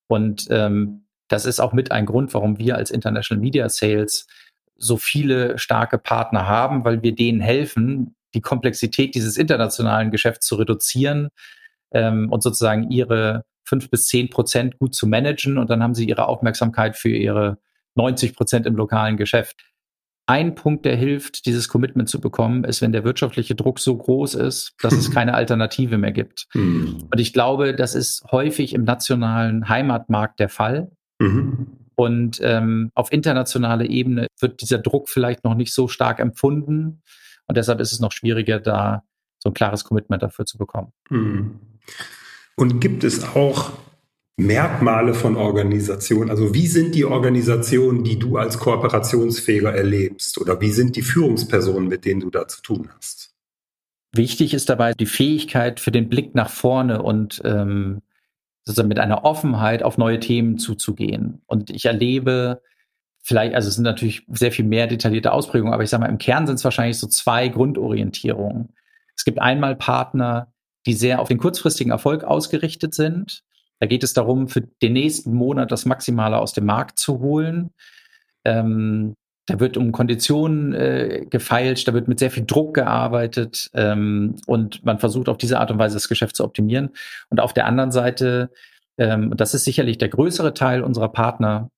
Und 0.07 0.47
ähm, 0.49 1.05
das 1.27 1.45
ist 1.45 1.59
auch 1.59 1.73
mit 1.73 1.91
ein 1.91 2.05
Grund, 2.05 2.33
warum 2.33 2.59
wir 2.59 2.75
als 2.75 2.91
International 2.91 3.41
Media 3.41 3.67
Sales 3.69 4.27
so 4.77 4.97
viele 4.97 5.57
starke 5.57 5.97
Partner 5.97 6.47
haben, 6.47 6.85
weil 6.85 7.01
wir 7.01 7.15
denen 7.15 7.39
helfen, 7.39 8.14
die 8.35 8.41
Komplexität 8.41 9.15
dieses 9.15 9.37
internationalen 9.37 10.11
Geschäfts 10.11 10.45
zu 10.45 10.55
reduzieren 10.55 11.29
ähm, 11.91 12.31
und 12.31 12.43
sozusagen 12.43 12.91
ihre 12.91 13.43
fünf 13.63 13.89
bis 13.89 14.05
zehn 14.05 14.29
Prozent 14.29 14.77
gut 14.77 14.93
zu 14.93 15.07
managen 15.07 15.57
und 15.57 15.69
dann 15.69 15.81
haben 15.81 15.95
sie 15.95 16.07
ihre 16.07 16.27
Aufmerksamkeit 16.27 16.95
für 16.95 17.09
ihre 17.09 17.57
90 17.95 18.35
Prozent 18.35 18.65
im 18.67 18.75
lokalen 18.75 19.17
Geschäft. 19.17 19.55
Ein 20.27 20.55
Punkt, 20.55 20.85
der 20.85 20.95
hilft, 20.95 21.45
dieses 21.45 21.69
Commitment 21.69 22.09
zu 22.09 22.19
bekommen, 22.19 22.63
ist, 22.63 22.81
wenn 22.81 22.91
der 22.91 23.03
wirtschaftliche 23.03 23.53
Druck 23.53 23.79
so 23.79 23.95
groß 23.95 24.35
ist, 24.35 24.73
dass 24.81 24.93
es 24.93 25.11
keine 25.13 25.35
Alternative 25.35 25.97
mehr 25.97 26.11
gibt. 26.11 26.47
Mhm. 26.53 27.07
Und 27.11 27.19
ich 27.19 27.31
glaube, 27.31 27.75
das 27.75 27.93
ist 27.93 28.23
häufig 28.31 28.73
im 28.73 28.83
nationalen 28.83 29.69
Heimatmarkt 29.69 30.39
der 30.39 30.49
Fall. 30.49 30.91
Mhm. 31.19 31.67
Und 31.95 32.39
ähm, 32.41 32.89
auf 32.95 33.11
internationaler 33.13 33.85
Ebene 33.85 34.27
wird 34.39 34.61
dieser 34.61 34.79
Druck 34.79 35.09
vielleicht 35.09 35.43
noch 35.43 35.55
nicht 35.55 35.73
so 35.73 35.87
stark 35.87 36.19
empfunden. 36.19 37.03
Und 37.47 37.57
deshalb 37.57 37.79
ist 37.79 37.91
es 37.91 37.99
noch 37.99 38.11
schwieriger, 38.11 38.59
da 38.59 39.03
so 39.39 39.49
ein 39.49 39.53
klares 39.53 39.83
Commitment 39.83 40.23
dafür 40.23 40.45
zu 40.45 40.57
bekommen. 40.57 40.91
Mhm. 41.09 41.59
Und 42.55 42.79
gibt 42.79 43.03
es 43.03 43.23
auch 43.35 43.73
Merkmale 44.37 45.13
von 45.13 45.37
Organisationen? 45.37 46.29
Also 46.29 46.53
wie 46.53 46.67
sind 46.67 46.95
die 46.95 47.05
Organisationen, 47.05 48.03
die 48.03 48.19
du 48.19 48.37
als 48.37 48.59
kooperationsfähiger 48.59 49.73
erlebst? 49.73 50.39
Oder 50.39 50.59
wie 50.61 50.71
sind 50.71 50.95
die 50.95 51.01
Führungspersonen, 51.01 51.87
mit 51.87 52.05
denen 52.05 52.21
du 52.21 52.29
da 52.29 52.47
zu 52.47 52.61
tun 52.61 52.89
hast? 52.95 53.33
Wichtig 54.13 54.53
ist 54.53 54.69
dabei 54.69 54.93
die 54.93 55.05
Fähigkeit 55.05 55.79
für 55.79 55.91
den 55.91 56.09
Blick 56.09 56.35
nach 56.35 56.49
vorne 56.49 57.01
und 57.01 57.41
ähm, 57.43 58.01
sozusagen 58.63 58.87
mit 58.87 58.99
einer 58.99 59.23
Offenheit 59.25 59.83
auf 59.83 59.97
neue 59.97 60.19
Themen 60.19 60.57
zuzugehen. 60.57 61.41
Und 61.45 61.69
ich 61.69 61.85
erlebe 61.85 62.61
vielleicht, 63.25 63.55
also 63.55 63.67
es 63.67 63.75
sind 63.75 63.83
natürlich 63.83 64.23
sehr 64.27 64.51
viel 64.51 64.65
mehr 64.65 64.85
detaillierte 64.85 65.31
Ausprägungen, 65.31 65.73
aber 65.73 65.83
ich 65.83 65.89
sage 65.89 66.01
mal, 66.01 66.09
im 66.09 66.19
Kern 66.19 66.45
sind 66.45 66.57
es 66.57 66.63
wahrscheinlich 66.63 66.99
so 66.99 67.07
zwei 67.07 67.47
Grundorientierungen. 67.47 68.69
Es 69.17 69.25
gibt 69.25 69.41
einmal 69.41 69.75
Partner, 69.75 70.53
die 70.85 70.93
sehr 70.93 71.19
auf 71.19 71.27
den 71.27 71.39
kurzfristigen 71.39 71.91
Erfolg 71.91 72.23
ausgerichtet 72.23 72.93
sind. 72.93 73.41
Da 73.79 73.87
geht 73.87 74.03
es 74.03 74.13
darum, 74.13 74.47
für 74.47 74.61
den 74.61 74.93
nächsten 74.93 75.33
Monat 75.33 75.71
das 75.71 75.85
Maximale 75.85 76.37
aus 76.37 76.53
dem 76.53 76.65
Markt 76.65 76.99
zu 76.99 77.19
holen. 77.19 77.71
Ähm, 78.45 79.15
da 79.47 79.59
wird 79.59 79.75
um 79.75 79.91
Konditionen 79.91 80.73
äh, 80.73 81.25
gefeilt, 81.27 81.87
da 81.87 81.93
wird 81.93 82.07
mit 82.07 82.19
sehr 82.19 82.31
viel 82.31 82.45
Druck 82.45 82.75
gearbeitet 82.75 83.69
ähm, 83.73 84.35
und 84.45 84.85
man 84.85 84.99
versucht 84.99 85.29
auf 85.29 85.37
diese 85.37 85.59
Art 85.59 85.71
und 85.71 85.79
Weise 85.79 85.95
das 85.95 86.09
Geschäft 86.09 86.35
zu 86.35 86.43
optimieren. 86.43 86.91
Und 87.29 87.39
auf 87.39 87.53
der 87.53 87.65
anderen 87.65 87.91
Seite, 87.91 88.51
ähm, 88.99 89.35
das 89.35 89.55
ist 89.55 89.63
sicherlich 89.63 89.97
der 89.97 90.09
größere 90.09 90.53
Teil 90.53 90.83
unserer 90.83 91.09
Partner, 91.09 91.71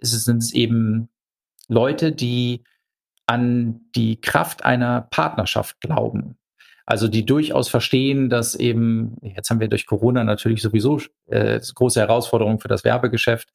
sind 0.00 0.42
es 0.42 0.52
eben 0.52 1.08
Leute, 1.68 2.12
die 2.12 2.64
an 3.26 3.80
die 3.94 4.20
Kraft 4.20 4.64
einer 4.64 5.02
Partnerschaft 5.02 5.80
glauben. 5.80 6.38
Also 6.86 7.06
die 7.06 7.26
durchaus 7.26 7.68
verstehen, 7.68 8.30
dass 8.30 8.54
eben, 8.54 9.16
jetzt 9.20 9.50
haben 9.50 9.60
wir 9.60 9.68
durch 9.68 9.84
Corona 9.84 10.24
natürlich 10.24 10.62
sowieso 10.62 11.00
äh, 11.26 11.60
große 11.60 12.00
Herausforderungen 12.00 12.60
für 12.60 12.68
das 12.68 12.84
Werbegeschäft, 12.84 13.50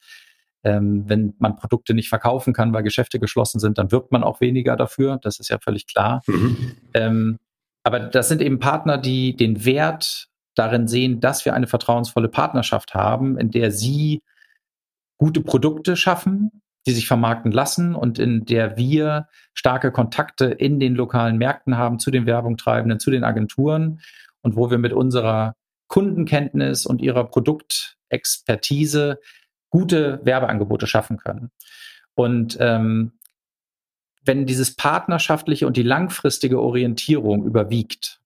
ähm, 0.63 1.03
wenn 1.07 1.33
man 1.39 1.55
Produkte 1.55 1.95
nicht 1.95 2.09
verkaufen 2.09 2.53
kann, 2.53 2.73
weil 2.73 2.83
Geschäfte 2.83 3.19
geschlossen 3.19 3.59
sind, 3.59 3.79
dann 3.79 3.91
wirbt 3.91 4.11
man 4.11 4.23
auch 4.23 4.39
weniger 4.39 4.75
dafür. 4.75 5.19
Das 5.21 5.39
ist 5.39 5.49
ja 5.49 5.57
völlig 5.57 5.87
klar. 5.87 6.21
Mhm. 6.27 6.75
Ähm, 6.93 7.39
aber 7.81 7.99
das 7.99 8.29
sind 8.29 8.41
eben 8.41 8.59
Partner, 8.59 8.99
die 8.99 9.35
den 9.35 9.65
Wert 9.65 10.29
darin 10.55 10.87
sehen, 10.87 11.19
dass 11.19 11.43
wir 11.43 11.55
eine 11.55 11.67
vertrauensvolle 11.67 12.29
Partnerschaft 12.29 12.93
haben, 12.93 13.39
in 13.39 13.49
der 13.49 13.71
sie 13.71 14.21
gute 15.17 15.41
Produkte 15.41 15.95
schaffen, 15.95 16.61
die 16.85 16.91
sich 16.91 17.07
vermarkten 17.07 17.51
lassen 17.51 17.95
und 17.95 18.19
in 18.19 18.45
der 18.45 18.77
wir 18.77 19.27
starke 19.53 19.91
Kontakte 19.91 20.45
in 20.45 20.79
den 20.79 20.95
lokalen 20.95 21.37
Märkten 21.37 21.77
haben 21.77 21.99
zu 21.99 22.11
den 22.11 22.25
Werbungtreibenden, 22.25 22.99
zu 22.99 23.11
den 23.11 23.23
Agenturen 23.23 24.01
und 24.41 24.55
wo 24.55 24.69
wir 24.69 24.77
mit 24.77 24.93
unserer 24.93 25.55
Kundenkenntnis 25.87 26.85
und 26.85 27.01
ihrer 27.01 27.25
Produktexpertise 27.25 29.19
gute 29.69 30.19
Werbeangebote 30.23 30.87
schaffen 30.87 31.17
können. 31.17 31.51
Und 32.15 32.57
ähm, 32.59 33.13
wenn 34.25 34.45
dieses 34.45 34.75
partnerschaftliche 34.75 35.67
und 35.67 35.77
die 35.77 35.83
langfristige 35.83 36.61
Orientierung 36.61 37.45
überwiegt, 37.45 38.21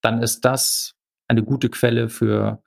dann 0.00 0.22
ist 0.22 0.44
das 0.44 0.94
eine 1.28 1.42
gute 1.42 1.68
Quelle 1.68 2.08
für 2.08 2.61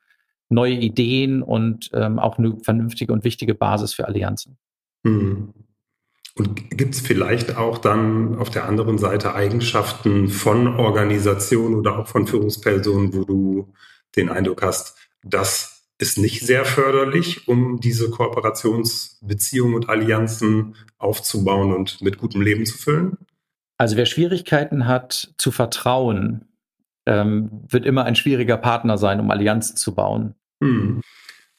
neue 0.49 0.75
Ideen 0.75 1.41
und 1.41 1.89
ähm, 1.93 2.19
auch 2.19 2.37
eine 2.37 2.57
vernünftige 2.61 3.13
und 3.13 3.23
wichtige 3.23 3.55
Basis 3.55 3.93
für 3.93 4.05
Allianzen. 4.05 4.57
Hm. 5.05 5.53
Und 6.37 6.69
gibt 6.71 6.95
es 6.95 7.01
vielleicht 7.01 7.55
auch 7.55 7.77
dann 7.77 8.37
auf 8.37 8.49
der 8.49 8.65
anderen 8.65 8.97
Seite 8.97 9.35
Eigenschaften 9.35 10.27
von 10.27 10.67
Organisationen 10.67 11.75
oder 11.75 11.99
auch 11.99 12.07
von 12.07 12.27
Führungspersonen, 12.27 13.13
wo 13.13 13.23
du 13.23 13.73
den 14.17 14.29
Eindruck 14.29 14.61
hast, 14.61 14.97
dass 15.23 15.75
ist 15.97 16.17
nicht 16.17 16.45
sehr 16.45 16.65
förderlich, 16.65 17.47
um 17.47 17.79
diese 17.79 18.09
Kooperationsbeziehungen 18.09 19.75
und 19.75 19.89
Allianzen 19.89 20.75
aufzubauen 20.97 21.73
und 21.73 22.01
mit 22.01 22.17
gutem 22.17 22.41
Leben 22.41 22.65
zu 22.65 22.77
füllen? 22.77 23.17
Also 23.77 23.97
wer 23.97 24.05
Schwierigkeiten 24.05 24.87
hat 24.87 25.33
zu 25.37 25.51
vertrauen, 25.51 26.45
ähm, 27.05 27.49
wird 27.67 27.85
immer 27.85 28.05
ein 28.05 28.15
schwieriger 28.15 28.57
Partner 28.57 28.97
sein, 28.97 29.19
um 29.19 29.31
Allianzen 29.31 29.77
zu 29.77 29.93
bauen. 29.95 30.35
Hm. 30.61 31.01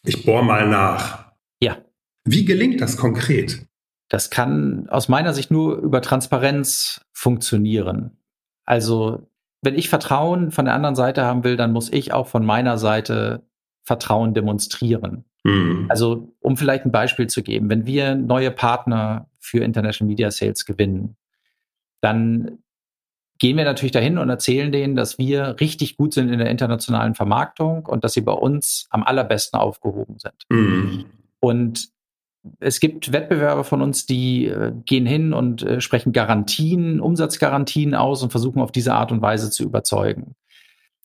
Ich 0.03 0.25
bohr 0.25 0.43
mal 0.43 0.69
nach. 0.69 1.33
Ja. 1.61 1.79
Wie 2.25 2.45
gelingt 2.45 2.81
das 2.81 2.97
konkret? 2.97 3.67
Das 4.09 4.31
kann 4.31 4.89
aus 4.89 5.09
meiner 5.09 5.35
Sicht 5.35 5.51
nur 5.51 5.77
über 5.77 6.01
Transparenz 6.01 7.05
funktionieren. 7.13 8.19
Also 8.65 9.29
wenn 9.63 9.75
ich 9.75 9.89
Vertrauen 9.89 10.53
von 10.53 10.65
der 10.65 10.75
anderen 10.75 10.95
Seite 10.95 11.25
haben 11.25 11.45
will, 11.45 11.57
dann 11.57 11.73
muss 11.73 11.93
ich 11.93 12.13
auch 12.13 12.29
von 12.29 12.45
meiner 12.45 12.79
Seite 12.79 13.43
Vertrauen 13.83 14.35
demonstrieren. 14.35 15.25
Mhm. 15.45 15.87
Also, 15.89 16.35
um 16.41 16.57
vielleicht 16.57 16.85
ein 16.85 16.93
Beispiel 16.93 17.29
zu 17.29 17.43
geben, 17.43 17.69
wenn 17.71 17.87
wir 17.87 18.15
neue 18.15 18.51
Partner 18.51 19.31
für 19.39 19.59
International 19.59 20.09
Media 20.09 20.31
Sales 20.31 20.65
gewinnen, 20.67 21.17
dann 22.01 22.59
gehen 23.39 23.57
wir 23.57 23.65
natürlich 23.65 23.93
dahin 23.93 24.19
und 24.19 24.31
erzählen 24.31 24.73
denen, 24.73 24.97
dass 24.97 25.19
wir 25.19 25.57
richtig 25.61 25.97
gut 25.97 26.15
sind 26.15 26.31
in 26.31 26.39
der 26.39 26.51
internationalen 26.51 27.15
Vermarktung 27.15 27.87
und 27.87 28.05
dass 28.05 28.15
sie 28.15 28.21
bei 28.21 28.33
uns 28.33 28.87
am 28.91 29.03
allerbesten 29.03 29.59
aufgehoben 29.59 30.19
sind. 30.19 30.35
Mhm. 30.49 31.07
Und 31.41 31.89
es 32.61 32.81
gibt 32.81 33.13
Wettbewerber 33.13 33.65
von 33.65 33.83
uns, 33.83 34.07
die 34.07 34.47
äh, 34.47 34.73
gehen 34.85 35.07
hin 35.07 35.33
und 35.33 35.63
äh, 35.63 35.81
sprechen 35.81 36.13
Garantien, 36.13 37.01
Umsatzgarantien 37.01 37.95
aus 37.95 38.23
und 38.23 38.31
versuchen 38.31 38.61
auf 38.61 38.73
diese 38.73 38.95
Art 38.95 39.13
und 39.13 39.23
Weise 39.23 39.51
zu 39.51 39.65
überzeugen. 39.65 40.35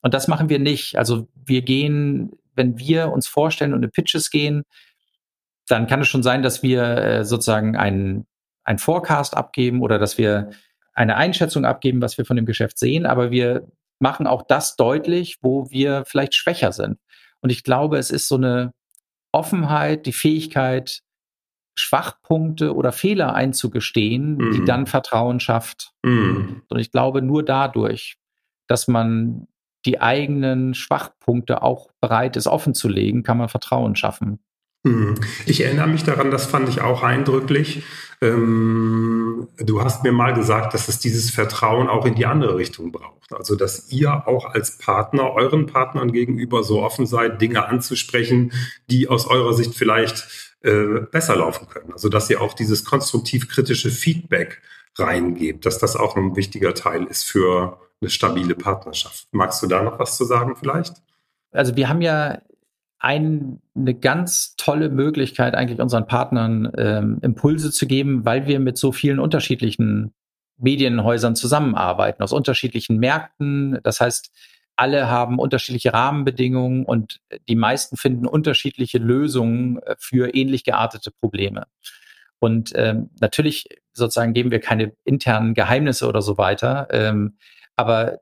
Und 0.01 0.13
das 0.13 0.27
machen 0.27 0.49
wir 0.49 0.59
nicht. 0.59 0.97
Also 0.97 1.27
wir 1.35 1.61
gehen, 1.61 2.31
wenn 2.55 2.77
wir 2.77 3.11
uns 3.11 3.27
vorstellen 3.27 3.73
und 3.73 3.83
in 3.83 3.91
Pitches 3.91 4.29
gehen, 4.29 4.63
dann 5.67 5.87
kann 5.87 6.01
es 6.01 6.07
schon 6.07 6.23
sein, 6.23 6.43
dass 6.43 6.63
wir 6.63 6.83
äh, 6.83 7.25
sozusagen 7.25 7.75
einen, 7.75 8.25
einen 8.63 8.79
Forecast 8.79 9.35
abgeben 9.35 9.81
oder 9.81 9.99
dass 9.99 10.17
wir 10.17 10.51
eine 10.93 11.15
Einschätzung 11.15 11.65
abgeben, 11.65 12.01
was 12.01 12.17
wir 12.17 12.25
von 12.25 12.35
dem 12.35 12.45
Geschäft 12.45 12.77
sehen, 12.77 13.05
aber 13.05 13.31
wir 13.31 13.67
machen 13.99 14.27
auch 14.27 14.41
das 14.41 14.75
deutlich, 14.75 15.37
wo 15.41 15.69
wir 15.69 16.03
vielleicht 16.05 16.35
schwächer 16.35 16.71
sind. 16.71 16.97
Und 17.41 17.51
ich 17.51 17.63
glaube, 17.63 17.97
es 17.97 18.11
ist 18.11 18.27
so 18.27 18.35
eine 18.35 18.73
Offenheit, 19.31 20.05
die 20.05 20.13
Fähigkeit, 20.13 21.01
Schwachpunkte 21.75 22.75
oder 22.75 22.91
Fehler 22.91 23.33
einzugestehen, 23.33 24.35
mm. 24.35 24.51
die 24.51 24.61
mhm. 24.61 24.65
dann 24.65 24.87
Vertrauen 24.87 25.39
schafft. 25.39 25.93
Mm. 26.03 26.61
Und 26.67 26.79
ich 26.79 26.91
glaube, 26.91 27.21
nur 27.21 27.43
dadurch, 27.43 28.17
dass 28.67 28.87
man 28.87 29.47
die 29.85 30.01
eigenen 30.01 30.73
Schwachpunkte 30.73 31.63
auch 31.63 31.89
bereit 32.01 32.35
ist, 32.35 32.47
offen 32.47 32.73
zu 32.73 32.89
legen, 32.89 33.23
kann 33.23 33.37
man 33.37 33.49
Vertrauen 33.49 33.95
schaffen. 33.95 34.39
Mhm. 34.83 35.15
Ich 35.45 35.61
erinnere 35.61 35.87
mich 35.87 36.03
daran, 36.03 36.31
das 36.31 36.45
fand 36.45 36.67
ich 36.69 36.81
auch 36.81 37.03
eindrücklich. 37.03 37.83
Ähm, 38.21 39.47
du 39.57 39.83
hast 39.83 40.03
mir 40.03 40.11
mal 40.11 40.33
gesagt, 40.33 40.73
dass 40.73 40.87
es 40.87 40.99
dieses 40.99 41.29
Vertrauen 41.31 41.87
auch 41.87 42.05
in 42.05 42.15
die 42.15 42.25
andere 42.25 42.55
Richtung 42.55 42.91
braucht. 42.91 43.33
Also, 43.33 43.55
dass 43.55 43.91
ihr 43.91 44.27
auch 44.27 44.45
als 44.45 44.77
Partner 44.77 45.33
euren 45.33 45.65
Partnern 45.65 46.11
gegenüber 46.11 46.63
so 46.63 46.81
offen 46.83 47.05
seid, 47.05 47.41
Dinge 47.41 47.67
anzusprechen, 47.67 48.51
die 48.89 49.07
aus 49.07 49.27
eurer 49.27 49.53
Sicht 49.53 49.75
vielleicht 49.75 50.55
äh, 50.61 51.01
besser 51.11 51.35
laufen 51.35 51.67
können. 51.67 51.93
Also, 51.93 52.09
dass 52.09 52.29
ihr 52.29 52.41
auch 52.41 52.53
dieses 52.53 52.83
konstruktiv-kritische 52.83 53.89
Feedback 53.89 54.61
reingebt, 54.97 55.65
dass 55.65 55.77
das 55.77 55.95
auch 55.95 56.15
ein 56.15 56.35
wichtiger 56.35 56.73
Teil 56.73 57.05
ist 57.05 57.23
für 57.23 57.79
eine 58.01 58.09
stabile 58.09 58.55
Partnerschaft. 58.55 59.27
Magst 59.31 59.61
du 59.63 59.67
da 59.67 59.83
noch 59.83 59.99
was 59.99 60.17
zu 60.17 60.25
sagen 60.25 60.55
vielleicht? 60.55 60.95
Also 61.51 61.75
wir 61.75 61.89
haben 61.89 62.01
ja 62.01 62.39
ein, 63.01 63.61
eine 63.75 63.95
ganz 63.95 64.55
tolle 64.57 64.89
Möglichkeit, 64.89 65.55
eigentlich 65.55 65.81
unseren 65.81 66.05
Partnern 66.05 66.71
ähm, 66.77 67.17
Impulse 67.23 67.71
zu 67.71 67.87
geben, 67.87 68.25
weil 68.25 68.45
wir 68.45 68.59
mit 68.59 68.77
so 68.77 68.91
vielen 68.91 69.19
unterschiedlichen 69.19 70.13
Medienhäusern 70.57 71.35
zusammenarbeiten, 71.35 72.21
aus 72.21 72.31
unterschiedlichen 72.31 72.99
Märkten. 72.99 73.79
Das 73.81 73.99
heißt, 73.99 74.31
alle 74.75 75.09
haben 75.09 75.39
unterschiedliche 75.39 75.93
Rahmenbedingungen 75.93 76.85
und 76.85 77.21
die 77.49 77.55
meisten 77.55 77.97
finden 77.97 78.27
unterschiedliche 78.27 78.99
Lösungen 78.99 79.79
äh, 79.79 79.95
für 79.97 80.35
ähnlich 80.35 80.63
geartete 80.63 81.09
Probleme. 81.09 81.65
Und 82.37 82.71
ähm, 82.75 83.09
natürlich 83.19 83.65
sozusagen 83.93 84.33
geben 84.33 84.51
wir 84.51 84.59
keine 84.59 84.93
internen 85.05 85.55
Geheimnisse 85.55 86.07
oder 86.07 86.21
so 86.21 86.37
weiter. 86.37 86.87
Ähm, 86.91 87.37
aber 87.75 88.19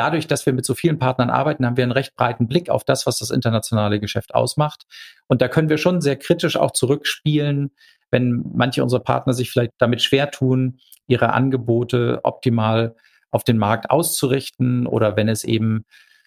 dadurch, 0.00 0.26
dass 0.26 0.46
wir 0.46 0.54
mit 0.54 0.64
so 0.64 0.74
vielen 0.74 0.98
Partnern 0.98 1.28
arbeiten, 1.28 1.66
haben 1.66 1.76
wir 1.76 1.84
einen 1.84 1.92
recht 1.92 2.16
breiten 2.16 2.48
Blick 2.48 2.70
auf 2.70 2.84
das, 2.84 3.06
was 3.06 3.18
das 3.18 3.28
internationale 3.28 4.00
Geschäft 4.00 4.34
ausmacht. 4.34 4.86
Und 5.28 5.42
da 5.42 5.48
können 5.48 5.68
wir 5.68 5.76
schon 5.76 6.00
sehr 6.00 6.16
kritisch 6.16 6.56
auch 6.56 6.70
zurückspielen, 6.70 7.70
wenn 8.10 8.42
manche 8.54 8.82
unserer 8.82 9.02
Partner 9.02 9.34
sich 9.34 9.50
vielleicht 9.50 9.72
damit 9.76 10.00
schwer 10.00 10.30
tun, 10.30 10.78
ihre 11.06 11.34
Angebote 11.34 12.20
optimal 12.22 12.96
auf 13.30 13.44
den 13.44 13.58
Markt 13.58 13.90
auszurichten 13.90 14.86
oder 14.86 15.18
wenn 15.18 15.28
es 15.28 15.44
eben 15.44 15.84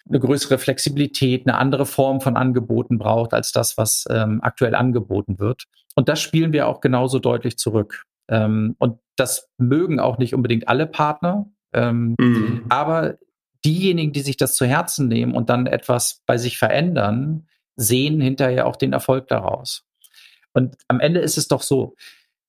eine 0.08 0.20
größere 0.20 0.58
Flexibilität, 0.58 1.48
eine 1.48 1.58
andere 1.58 1.84
Form 1.84 2.20
von 2.20 2.36
Angeboten 2.36 2.98
braucht 2.98 3.34
als 3.34 3.50
das, 3.50 3.76
was 3.76 4.04
ähm, 4.08 4.38
aktuell 4.40 4.76
angeboten 4.76 5.40
wird. 5.40 5.64
Und 5.96 6.08
das 6.08 6.20
spielen 6.20 6.52
wir 6.52 6.68
auch 6.68 6.80
genauso 6.80 7.18
deutlich 7.18 7.58
zurück. 7.58 8.04
Ähm, 8.28 8.76
und 8.78 9.00
das 9.16 9.48
mögen 9.58 9.98
auch 9.98 10.18
nicht 10.18 10.32
unbedingt 10.32 10.68
alle 10.68 10.86
Partner. 10.86 11.46
Ähm, 11.72 12.14
mhm. 12.20 12.66
Aber 12.68 13.16
diejenigen, 13.64 14.12
die 14.12 14.20
sich 14.20 14.36
das 14.36 14.54
zu 14.54 14.66
Herzen 14.66 15.08
nehmen 15.08 15.34
und 15.34 15.48
dann 15.48 15.66
etwas 15.66 16.22
bei 16.26 16.38
sich 16.38 16.58
verändern, 16.58 17.48
sehen 17.76 18.20
hinterher 18.20 18.66
auch 18.66 18.76
den 18.76 18.92
Erfolg 18.92 19.28
daraus. 19.28 19.84
Und 20.52 20.76
am 20.88 21.00
Ende 21.00 21.20
ist 21.20 21.38
es 21.38 21.48
doch 21.48 21.62
so, 21.62 21.96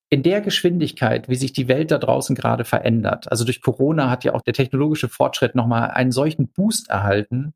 in 0.09 0.21
der 0.21 0.41
Geschwindigkeit, 0.41 1.27
wie 1.29 1.35
sich 1.35 1.51
die 1.51 1.67
Welt 1.67 1.89
da 1.89 1.97
draußen 1.97 2.35
gerade 2.35 2.63
verändert, 2.63 3.31
also 3.31 3.43
durch 3.43 3.61
Corona 3.61 4.09
hat 4.09 4.23
ja 4.23 4.33
auch 4.33 4.41
der 4.41 4.53
technologische 4.53 5.09
Fortschritt 5.09 5.55
nochmal 5.55 5.91
einen 5.91 6.11
solchen 6.11 6.47
Boost 6.47 6.89
erhalten, 6.89 7.53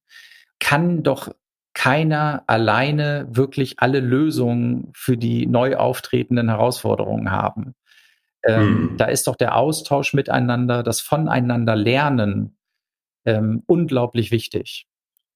kann 0.60 1.04
doch 1.04 1.30
keiner 1.74 2.44
alleine 2.48 3.28
wirklich 3.30 3.80
alle 3.80 4.00
Lösungen 4.00 4.90
für 4.94 5.16
die 5.16 5.46
neu 5.46 5.78
auftretenden 5.78 6.50
Herausforderungen 6.50 7.32
haben. 7.32 7.76
Ähm, 8.44 8.90
hm. 8.90 8.98
Da 8.98 9.06
ist 9.06 9.28
doch 9.28 9.36
der 9.36 9.56
Austausch 9.56 10.14
miteinander, 10.14 10.82
das 10.82 11.02
Voneinander 11.02 11.76
lernen 11.76 12.58
ähm, 13.26 13.64
unglaublich 13.66 14.32
wichtig. 14.32 14.88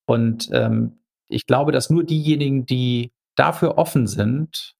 Und 0.05 0.49
ähm, 0.51 0.99
ich 1.27 1.45
glaube, 1.45 1.71
dass 1.71 1.89
nur 1.89 2.03
diejenigen, 2.03 2.65
die 2.65 3.11
dafür 3.35 3.77
offen 3.77 4.07
sind, 4.07 4.75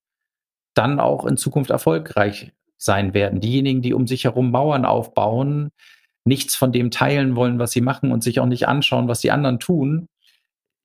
dann 0.74 1.00
auch 1.00 1.26
in 1.26 1.38
Zukunft 1.38 1.70
erfolgreich 1.70 2.52
sein 2.78 3.14
werden. 3.14 3.40
Diejenigen, 3.40 3.82
die 3.82 3.94
um 3.94 4.08
sich 4.08 4.26
herum 4.26 4.52
Mauern 4.52 4.86
aufbauen, 4.86 5.72
nichts 6.26 6.56
von 6.56 6.72
dem 6.72 6.92
teilen 6.92 7.36
wollen, 7.36 7.60
was 7.60 7.72
sie 7.72 7.82
machen 7.82 8.12
und 8.12 8.24
sich 8.24 8.40
auch 8.40 8.46
nicht 8.46 8.68
anschauen, 8.68 9.08
was 9.08 9.22
die 9.22 9.32
anderen 9.32 9.60
tun. 9.60 10.08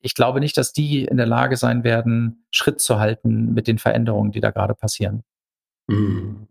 Ich 0.00 0.14
glaube 0.14 0.40
nicht, 0.40 0.56
dass 0.56 0.72
die 0.72 1.04
in 1.04 1.16
der 1.16 1.26
Lage 1.26 1.56
sein 1.56 1.84
werden, 1.84 2.44
Schritt 2.50 2.80
zu 2.80 2.98
halten 2.98 3.52
mit 3.52 3.66
den 3.66 3.78
Veränderungen, 3.78 4.30
die 4.30 4.40
da 4.40 4.50
gerade 4.50 4.74
passieren. 4.74 5.24
Mhm. 5.88 6.46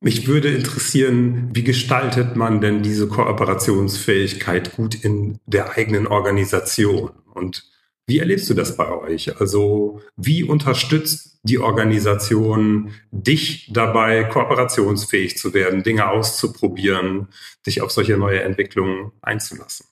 Mich 0.00 0.28
würde 0.28 0.54
interessieren, 0.54 1.50
wie 1.54 1.64
gestaltet 1.64 2.36
man 2.36 2.60
denn 2.60 2.82
diese 2.82 3.08
Kooperationsfähigkeit 3.08 4.76
gut 4.76 4.94
in 4.94 5.38
der 5.46 5.76
eigenen 5.76 6.06
Organisation? 6.06 7.10
Und 7.34 7.64
wie 8.06 8.20
erlebst 8.20 8.48
du 8.48 8.54
das 8.54 8.76
bei 8.76 8.88
euch? 8.90 9.40
Also 9.40 10.00
wie 10.16 10.44
unterstützt 10.44 11.40
die 11.42 11.58
Organisation 11.58 12.92
dich 13.10 13.70
dabei, 13.72 14.22
kooperationsfähig 14.24 15.36
zu 15.36 15.52
werden, 15.52 15.82
Dinge 15.82 16.08
auszuprobieren, 16.08 17.28
dich 17.66 17.82
auf 17.82 17.90
solche 17.90 18.16
neue 18.16 18.42
Entwicklungen 18.42 19.10
einzulassen? 19.20 19.86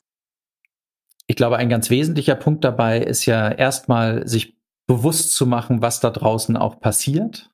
Ich 1.26 1.34
glaube, 1.34 1.56
ein 1.56 1.68
ganz 1.68 1.90
wesentlicher 1.90 2.36
Punkt 2.36 2.62
dabei 2.62 3.00
ist 3.00 3.26
ja 3.26 3.50
erstmal, 3.50 4.26
sich 4.28 4.56
bewusst 4.86 5.34
zu 5.34 5.46
machen, 5.46 5.82
was 5.82 5.98
da 5.98 6.10
draußen 6.10 6.56
auch 6.56 6.78
passiert 6.78 7.50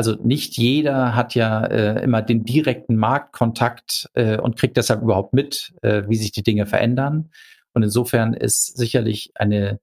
also 0.00 0.16
nicht 0.22 0.56
jeder 0.56 1.14
hat 1.14 1.34
ja 1.34 1.62
äh, 1.66 2.02
immer 2.02 2.22
den 2.22 2.42
direkten 2.42 2.96
Marktkontakt 2.96 4.08
äh, 4.14 4.38
und 4.38 4.56
kriegt 4.56 4.78
deshalb 4.78 5.02
überhaupt 5.02 5.34
mit, 5.34 5.74
äh, 5.82 6.04
wie 6.08 6.16
sich 6.16 6.32
die 6.32 6.42
Dinge 6.42 6.64
verändern. 6.64 7.28
Und 7.74 7.82
insofern 7.82 8.32
ist 8.32 8.78
sicherlich 8.78 9.30
eine, 9.34 9.78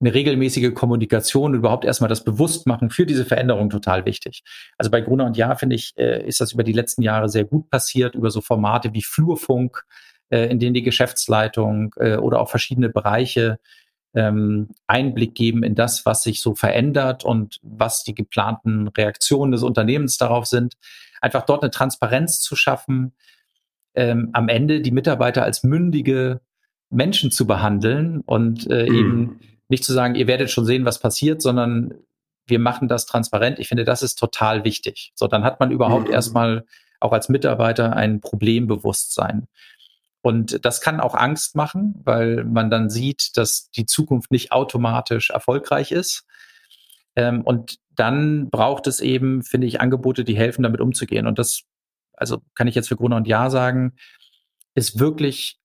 eine 0.00 0.12
regelmäßige 0.12 0.74
Kommunikation 0.74 1.52
und 1.52 1.58
überhaupt 1.58 1.84
erstmal 1.84 2.08
das 2.08 2.24
Bewusstmachen 2.24 2.90
für 2.90 3.06
diese 3.06 3.24
Veränderung 3.24 3.70
total 3.70 4.04
wichtig. 4.04 4.42
Also 4.78 4.90
bei 4.90 5.00
Gruner 5.00 5.26
und 5.26 5.36
Ja, 5.36 5.54
finde 5.54 5.76
ich, 5.76 5.92
äh, 5.96 6.26
ist 6.26 6.40
das 6.40 6.50
über 6.50 6.64
die 6.64 6.72
letzten 6.72 7.02
Jahre 7.02 7.28
sehr 7.28 7.44
gut 7.44 7.70
passiert, 7.70 8.16
über 8.16 8.32
so 8.32 8.40
Formate 8.40 8.94
wie 8.94 9.02
Flurfunk, 9.04 9.84
äh, 10.30 10.50
in 10.50 10.58
denen 10.58 10.74
die 10.74 10.82
Geschäftsleitung 10.82 11.94
äh, 11.98 12.16
oder 12.16 12.40
auch 12.40 12.50
verschiedene 12.50 12.88
Bereiche 12.88 13.60
ähm, 14.16 14.70
Einblick 14.86 15.34
geben 15.34 15.62
in 15.62 15.74
das, 15.74 16.06
was 16.06 16.22
sich 16.22 16.40
so 16.40 16.54
verändert 16.54 17.24
und 17.24 17.60
was 17.62 18.02
die 18.02 18.14
geplanten 18.14 18.88
Reaktionen 18.88 19.52
des 19.52 19.62
Unternehmens 19.62 20.16
darauf 20.16 20.46
sind. 20.46 20.74
Einfach 21.20 21.44
dort 21.44 21.62
eine 21.62 21.70
Transparenz 21.70 22.40
zu 22.40 22.56
schaffen, 22.56 23.12
ähm, 23.94 24.30
am 24.32 24.48
Ende 24.48 24.80
die 24.80 24.90
Mitarbeiter 24.90 25.44
als 25.44 25.62
mündige 25.62 26.40
Menschen 26.90 27.30
zu 27.30 27.46
behandeln 27.46 28.22
und 28.22 28.68
äh, 28.70 28.88
mhm. 28.88 28.96
eben 28.96 29.40
nicht 29.68 29.84
zu 29.84 29.92
sagen, 29.92 30.14
ihr 30.14 30.26
werdet 30.26 30.50
schon 30.50 30.64
sehen, 30.64 30.84
was 30.84 30.98
passiert, 30.98 31.42
sondern 31.42 31.94
wir 32.46 32.58
machen 32.58 32.88
das 32.88 33.06
transparent. 33.06 33.58
Ich 33.58 33.68
finde, 33.68 33.84
das 33.84 34.02
ist 34.02 34.14
total 34.14 34.64
wichtig. 34.64 35.12
So, 35.14 35.26
dann 35.26 35.44
hat 35.44 35.60
man 35.60 35.70
überhaupt 35.70 36.08
mhm. 36.08 36.14
erstmal 36.14 36.64
auch 37.00 37.12
als 37.12 37.28
Mitarbeiter 37.28 37.94
ein 37.94 38.20
Problembewusstsein. 38.20 39.48
Und 40.26 40.64
das 40.64 40.80
kann 40.80 40.98
auch 40.98 41.14
Angst 41.14 41.54
machen, 41.54 42.00
weil 42.02 42.42
man 42.42 42.68
dann 42.68 42.90
sieht, 42.90 43.36
dass 43.36 43.70
die 43.70 43.86
Zukunft 43.86 44.32
nicht 44.32 44.50
automatisch 44.50 45.30
erfolgreich 45.30 45.92
ist. 45.92 46.26
Ähm, 47.14 47.42
und 47.42 47.76
dann 47.94 48.50
braucht 48.50 48.88
es 48.88 48.98
eben, 48.98 49.44
finde 49.44 49.68
ich, 49.68 49.80
Angebote, 49.80 50.24
die 50.24 50.36
helfen, 50.36 50.64
damit 50.64 50.80
umzugehen. 50.80 51.28
Und 51.28 51.38
das, 51.38 51.62
also 52.12 52.38
kann 52.56 52.66
ich 52.66 52.74
jetzt 52.74 52.88
für 52.88 52.96
Gruner 52.96 53.14
und 53.14 53.28
Ja 53.28 53.50
sagen, 53.50 53.92
ist 54.74 54.98
wirklich 54.98 55.60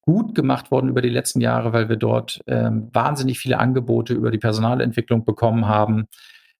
gut 0.00 0.34
gemacht 0.34 0.70
worden 0.70 0.88
über 0.88 1.02
die 1.02 1.10
letzten 1.10 1.42
Jahre, 1.42 1.74
weil 1.74 1.90
wir 1.90 1.96
dort 1.96 2.40
ähm, 2.46 2.88
wahnsinnig 2.94 3.38
viele 3.38 3.58
Angebote 3.58 4.14
über 4.14 4.30
die 4.30 4.38
Personalentwicklung 4.38 5.26
bekommen 5.26 5.66
haben. 5.68 6.06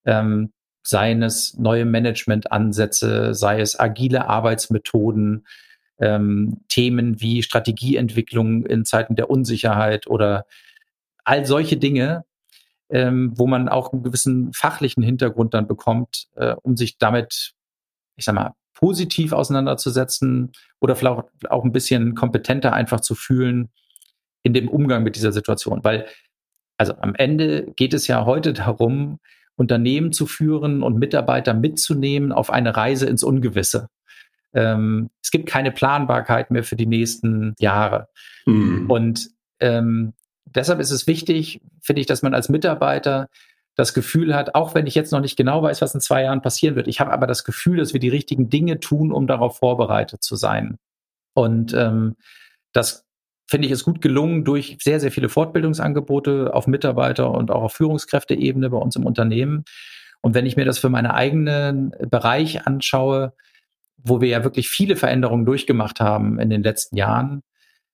Ähm, 0.04 0.52
seien 0.82 1.22
es 1.22 1.56
neue 1.56 1.86
Managementansätze, 1.86 3.32
sei 3.32 3.62
es 3.62 3.80
agile 3.80 4.28
Arbeitsmethoden, 4.28 5.46
ähm, 5.98 6.60
Themen 6.68 7.20
wie 7.20 7.42
Strategieentwicklung 7.42 8.66
in 8.66 8.84
Zeiten 8.84 9.16
der 9.16 9.30
Unsicherheit 9.30 10.06
oder 10.06 10.46
all 11.24 11.44
solche 11.44 11.76
Dinge, 11.76 12.24
ähm, 12.90 13.32
wo 13.36 13.46
man 13.46 13.68
auch 13.68 13.92
einen 13.92 14.02
gewissen 14.02 14.52
fachlichen 14.52 15.02
Hintergrund 15.02 15.54
dann 15.54 15.66
bekommt, 15.66 16.28
äh, 16.36 16.54
um 16.62 16.76
sich 16.76 16.98
damit, 16.98 17.52
ich 18.16 18.24
sag 18.24 18.34
mal, 18.34 18.54
positiv 18.74 19.32
auseinanderzusetzen 19.32 20.52
oder 20.80 20.94
vielleicht 20.94 21.24
auch 21.50 21.64
ein 21.64 21.72
bisschen 21.72 22.14
kompetenter 22.14 22.72
einfach 22.72 23.00
zu 23.00 23.14
fühlen, 23.14 23.70
in 24.44 24.54
dem 24.54 24.68
Umgang 24.68 25.02
mit 25.02 25.16
dieser 25.16 25.32
Situation. 25.32 25.82
Weil, 25.82 26.06
also 26.76 26.94
am 27.00 27.14
Ende 27.16 27.72
geht 27.76 27.92
es 27.92 28.06
ja 28.06 28.24
heute 28.24 28.52
darum, 28.52 29.18
Unternehmen 29.56 30.12
zu 30.12 30.26
führen 30.26 30.84
und 30.84 30.98
Mitarbeiter 30.98 31.52
mitzunehmen 31.52 32.30
auf 32.30 32.50
eine 32.50 32.76
Reise 32.76 33.06
ins 33.06 33.24
Ungewisse. 33.24 33.88
Ähm, 34.58 35.10
es 35.22 35.30
gibt 35.30 35.48
keine 35.48 35.70
Planbarkeit 35.70 36.50
mehr 36.50 36.64
für 36.64 36.74
die 36.74 36.86
nächsten 36.86 37.54
Jahre. 37.60 38.08
Mhm. 38.44 38.90
Und 38.90 39.28
ähm, 39.60 40.14
deshalb 40.46 40.80
ist 40.80 40.90
es 40.90 41.06
wichtig, 41.06 41.60
finde 41.80 42.00
ich, 42.00 42.06
dass 42.06 42.22
man 42.22 42.34
als 42.34 42.48
Mitarbeiter 42.48 43.28
das 43.76 43.94
Gefühl 43.94 44.34
hat, 44.34 44.56
auch 44.56 44.74
wenn 44.74 44.88
ich 44.88 44.96
jetzt 44.96 45.12
noch 45.12 45.20
nicht 45.20 45.36
genau 45.36 45.62
weiß, 45.62 45.80
was 45.80 45.94
in 45.94 46.00
zwei 46.00 46.24
Jahren 46.24 46.42
passieren 46.42 46.74
wird, 46.74 46.88
ich 46.88 46.98
habe 46.98 47.12
aber 47.12 47.28
das 47.28 47.44
Gefühl, 47.44 47.76
dass 47.76 47.92
wir 47.92 48.00
die 48.00 48.08
richtigen 48.08 48.50
Dinge 48.50 48.80
tun, 48.80 49.12
um 49.12 49.28
darauf 49.28 49.58
vorbereitet 49.58 50.24
zu 50.24 50.34
sein. 50.34 50.78
Und 51.34 51.72
ähm, 51.74 52.16
das 52.72 53.04
finde 53.46 53.66
ich 53.66 53.72
ist 53.72 53.84
gut 53.84 54.02
gelungen 54.02 54.44
durch 54.44 54.76
sehr, 54.80 54.98
sehr 54.98 55.12
viele 55.12 55.28
Fortbildungsangebote 55.28 56.52
auf 56.52 56.66
Mitarbeiter- 56.66 57.30
und 57.30 57.52
auch 57.52 57.62
auf 57.62 57.74
Führungskräfteebene 57.74 58.70
bei 58.70 58.78
uns 58.78 58.96
im 58.96 59.06
Unternehmen. 59.06 59.64
Und 60.20 60.34
wenn 60.34 60.46
ich 60.46 60.56
mir 60.56 60.64
das 60.64 60.80
für 60.80 60.88
meinen 60.88 61.06
eigenen 61.06 61.94
Bereich 62.10 62.66
anschaue, 62.66 63.34
wo 63.98 64.20
wir 64.20 64.28
ja 64.28 64.44
wirklich 64.44 64.68
viele 64.68 64.96
Veränderungen 64.96 65.44
durchgemacht 65.44 66.00
haben 66.00 66.38
in 66.38 66.50
den 66.50 66.62
letzten 66.62 66.96
Jahren 66.96 67.42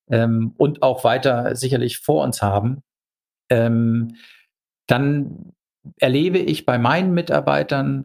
ähm, 0.08 0.54
und 0.56 0.82
auch 0.82 1.04
weiter 1.04 1.56
sicherlich 1.56 1.98
vor 1.98 2.22
uns 2.24 2.42
haben, 2.42 2.82
ähm, 3.50 4.16
dann 4.86 5.52
erlebe 5.98 6.38
ich 6.38 6.66
bei 6.66 6.78
meinen 6.78 7.12
Mitarbeitern, 7.12 8.04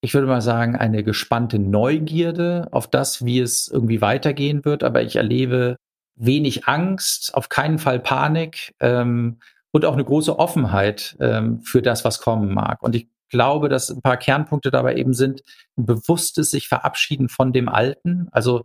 ich 0.00 0.14
würde 0.14 0.26
mal 0.26 0.40
sagen, 0.40 0.76
eine 0.76 1.04
gespannte 1.04 1.58
Neugierde 1.58 2.68
auf 2.72 2.88
das, 2.88 3.24
wie 3.24 3.38
es 3.38 3.68
irgendwie 3.68 4.00
weitergehen 4.00 4.64
wird. 4.64 4.82
Aber 4.82 5.02
ich 5.02 5.16
erlebe 5.16 5.76
wenig 6.16 6.66
Angst, 6.66 7.34
auf 7.34 7.48
keinen 7.48 7.78
Fall 7.78 8.00
Panik 8.00 8.74
ähm, 8.80 9.38
und 9.70 9.84
auch 9.84 9.94
eine 9.94 10.04
große 10.04 10.38
Offenheit 10.38 11.16
ähm, 11.20 11.62
für 11.62 11.82
das, 11.82 12.04
was 12.04 12.20
kommen 12.20 12.52
mag. 12.52 12.82
Und 12.82 12.94
ich 12.94 13.08
glaube, 13.32 13.68
dass 13.68 13.90
ein 13.90 14.02
paar 14.02 14.16
Kernpunkte 14.16 14.70
dabei 14.70 14.94
eben 14.94 15.14
sind, 15.14 15.42
ein 15.76 15.86
bewusstes 15.86 16.52
sich 16.52 16.68
verabschieden 16.68 17.28
von 17.28 17.52
dem 17.52 17.68
Alten. 17.68 18.28
Also 18.30 18.62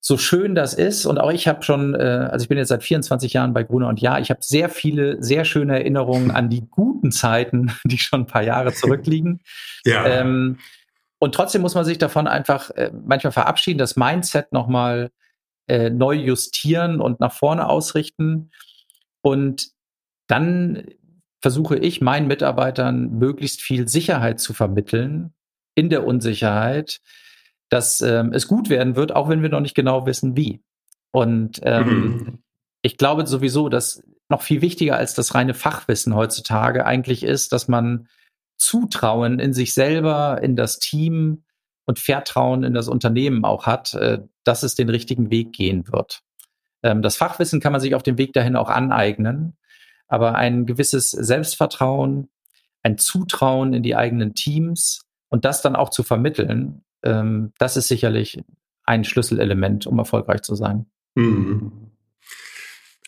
so 0.00 0.18
schön 0.18 0.54
das 0.54 0.74
ist, 0.74 1.06
und 1.06 1.18
auch 1.18 1.32
ich 1.32 1.48
habe 1.48 1.62
schon, 1.62 1.94
äh, 1.94 2.28
also 2.30 2.42
ich 2.44 2.48
bin 2.50 2.58
jetzt 2.58 2.68
seit 2.68 2.84
24 2.84 3.32
Jahren 3.32 3.54
bei 3.54 3.64
Gruner 3.64 3.88
und 3.88 4.02
Ja, 4.02 4.18
ich 4.18 4.28
habe 4.28 4.40
sehr 4.42 4.68
viele, 4.68 5.22
sehr 5.22 5.46
schöne 5.46 5.78
Erinnerungen 5.78 6.30
an 6.30 6.50
die 6.50 6.68
guten 6.68 7.10
Zeiten, 7.10 7.72
die 7.84 7.98
schon 7.98 8.20
ein 8.20 8.26
paar 8.26 8.42
Jahre 8.42 8.74
zurückliegen. 8.74 9.40
ja. 9.84 10.06
Ähm, 10.06 10.58
und 11.18 11.34
trotzdem 11.34 11.62
muss 11.62 11.74
man 11.74 11.86
sich 11.86 11.96
davon 11.96 12.26
einfach 12.26 12.70
äh, 12.72 12.92
manchmal 12.92 13.32
verabschieden, 13.32 13.78
das 13.78 13.96
Mindset 13.96 14.52
nochmal 14.52 15.10
äh, 15.68 15.88
neu 15.88 16.12
justieren 16.12 17.00
und 17.00 17.20
nach 17.20 17.32
vorne 17.32 17.66
ausrichten. 17.66 18.50
Und 19.22 19.70
dann 20.26 20.84
versuche 21.44 21.76
ich 21.76 22.00
meinen 22.00 22.26
Mitarbeitern 22.26 23.18
möglichst 23.18 23.60
viel 23.60 23.86
Sicherheit 23.86 24.40
zu 24.40 24.54
vermitteln 24.54 25.34
in 25.74 25.90
der 25.90 26.06
Unsicherheit, 26.06 27.02
dass 27.68 28.00
ähm, 28.00 28.32
es 28.32 28.48
gut 28.48 28.70
werden 28.70 28.96
wird, 28.96 29.14
auch 29.14 29.28
wenn 29.28 29.42
wir 29.42 29.50
noch 29.50 29.60
nicht 29.60 29.74
genau 29.74 30.06
wissen, 30.06 30.38
wie. 30.38 30.62
Und 31.10 31.60
ähm, 31.62 31.86
mhm. 31.86 32.38
ich 32.80 32.96
glaube 32.96 33.26
sowieso, 33.26 33.68
dass 33.68 34.02
noch 34.30 34.40
viel 34.40 34.62
wichtiger 34.62 34.96
als 34.96 35.12
das 35.12 35.34
reine 35.34 35.52
Fachwissen 35.52 36.14
heutzutage 36.14 36.86
eigentlich 36.86 37.22
ist, 37.22 37.52
dass 37.52 37.68
man 37.68 38.08
Zutrauen 38.56 39.38
in 39.38 39.52
sich 39.52 39.74
selber, 39.74 40.40
in 40.42 40.56
das 40.56 40.78
Team 40.78 41.44
und 41.84 41.98
Vertrauen 41.98 42.64
in 42.64 42.72
das 42.72 42.88
Unternehmen 42.88 43.44
auch 43.44 43.66
hat, 43.66 43.92
äh, 43.92 44.22
dass 44.44 44.62
es 44.62 44.76
den 44.76 44.88
richtigen 44.88 45.30
Weg 45.30 45.52
gehen 45.52 45.92
wird. 45.92 46.22
Ähm, 46.82 47.02
das 47.02 47.16
Fachwissen 47.16 47.60
kann 47.60 47.72
man 47.72 47.82
sich 47.82 47.94
auf 47.94 48.02
dem 48.02 48.16
Weg 48.16 48.32
dahin 48.32 48.56
auch 48.56 48.70
aneignen, 48.70 49.58
aber 50.08 50.34
ein 50.34 50.66
gewisses 50.66 51.10
Selbstvertrauen, 51.10 52.28
ein 52.82 52.98
Zutrauen 52.98 53.72
in 53.72 53.82
die 53.82 53.96
eigenen 53.96 54.34
Teams 54.34 55.02
und 55.28 55.44
das 55.44 55.62
dann 55.62 55.76
auch 55.76 55.90
zu 55.90 56.02
vermitteln, 56.02 56.84
ähm, 57.02 57.52
das 57.58 57.76
ist 57.76 57.88
sicherlich 57.88 58.42
ein 58.84 59.04
Schlüsselelement, 59.04 59.86
um 59.86 59.98
erfolgreich 59.98 60.42
zu 60.42 60.54
sein. 60.54 60.86
Mhm. 61.14 61.72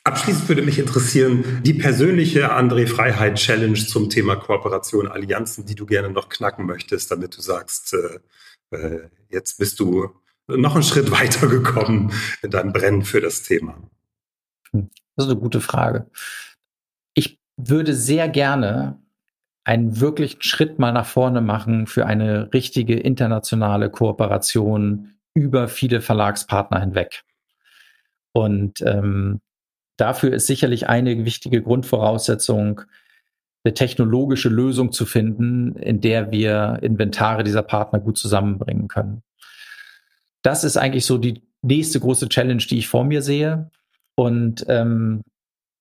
Abschließend 0.04 0.48
würde 0.48 0.62
mich 0.62 0.78
interessieren, 0.78 1.62
die 1.64 1.74
persönliche 1.74 2.52
André 2.52 2.86
Freiheit 2.86 3.34
Challenge 3.36 3.74
zum 3.74 4.08
Thema 4.08 4.36
Kooperation, 4.36 5.08
Allianzen, 5.08 5.66
die 5.66 5.74
du 5.74 5.84
gerne 5.84 6.10
noch 6.10 6.28
knacken 6.28 6.64
möchtest, 6.64 7.10
damit 7.10 7.36
du 7.36 7.40
sagst, 7.40 7.92
äh, 7.92 8.76
äh, 8.76 9.08
jetzt 9.28 9.58
bist 9.58 9.80
du 9.80 10.10
noch 10.46 10.74
einen 10.74 10.84
Schritt 10.84 11.10
weiter 11.10 11.48
gekommen 11.48 12.12
in 12.42 12.50
deinem 12.50 12.72
Brennen 12.72 13.02
für 13.02 13.20
das 13.20 13.42
Thema. 13.42 13.78
Hm, 14.70 14.90
das 15.16 15.26
ist 15.26 15.32
eine 15.32 15.40
gute 15.40 15.60
Frage. 15.60 16.06
Würde 17.56 17.94
sehr 17.94 18.28
gerne 18.28 18.98
einen 19.64 20.00
wirklichen 20.00 20.42
Schritt 20.42 20.78
mal 20.78 20.92
nach 20.92 21.06
vorne 21.06 21.40
machen 21.40 21.86
für 21.86 22.06
eine 22.06 22.52
richtige 22.52 22.98
internationale 22.98 23.90
Kooperation 23.90 25.16
über 25.34 25.68
viele 25.68 26.00
Verlagspartner 26.00 26.80
hinweg. 26.80 27.24
Und 28.32 28.80
ähm, 28.82 29.40
dafür 29.96 30.34
ist 30.34 30.46
sicherlich 30.46 30.88
eine 30.88 31.24
wichtige 31.24 31.62
Grundvoraussetzung, 31.62 32.82
eine 33.64 33.74
technologische 33.74 34.48
Lösung 34.48 34.92
zu 34.92 35.04
finden, 35.04 35.74
in 35.76 36.00
der 36.00 36.30
wir 36.30 36.78
Inventare 36.82 37.42
dieser 37.42 37.62
Partner 37.62 37.98
gut 37.98 38.18
zusammenbringen 38.18 38.86
können. 38.86 39.22
Das 40.42 40.62
ist 40.62 40.76
eigentlich 40.76 41.06
so 41.06 41.18
die 41.18 41.42
nächste 41.62 41.98
große 41.98 42.28
Challenge, 42.28 42.62
die 42.62 42.78
ich 42.78 42.86
vor 42.86 43.04
mir 43.04 43.20
sehe. 43.20 43.70
Und 44.14 44.64
ähm, 44.68 45.22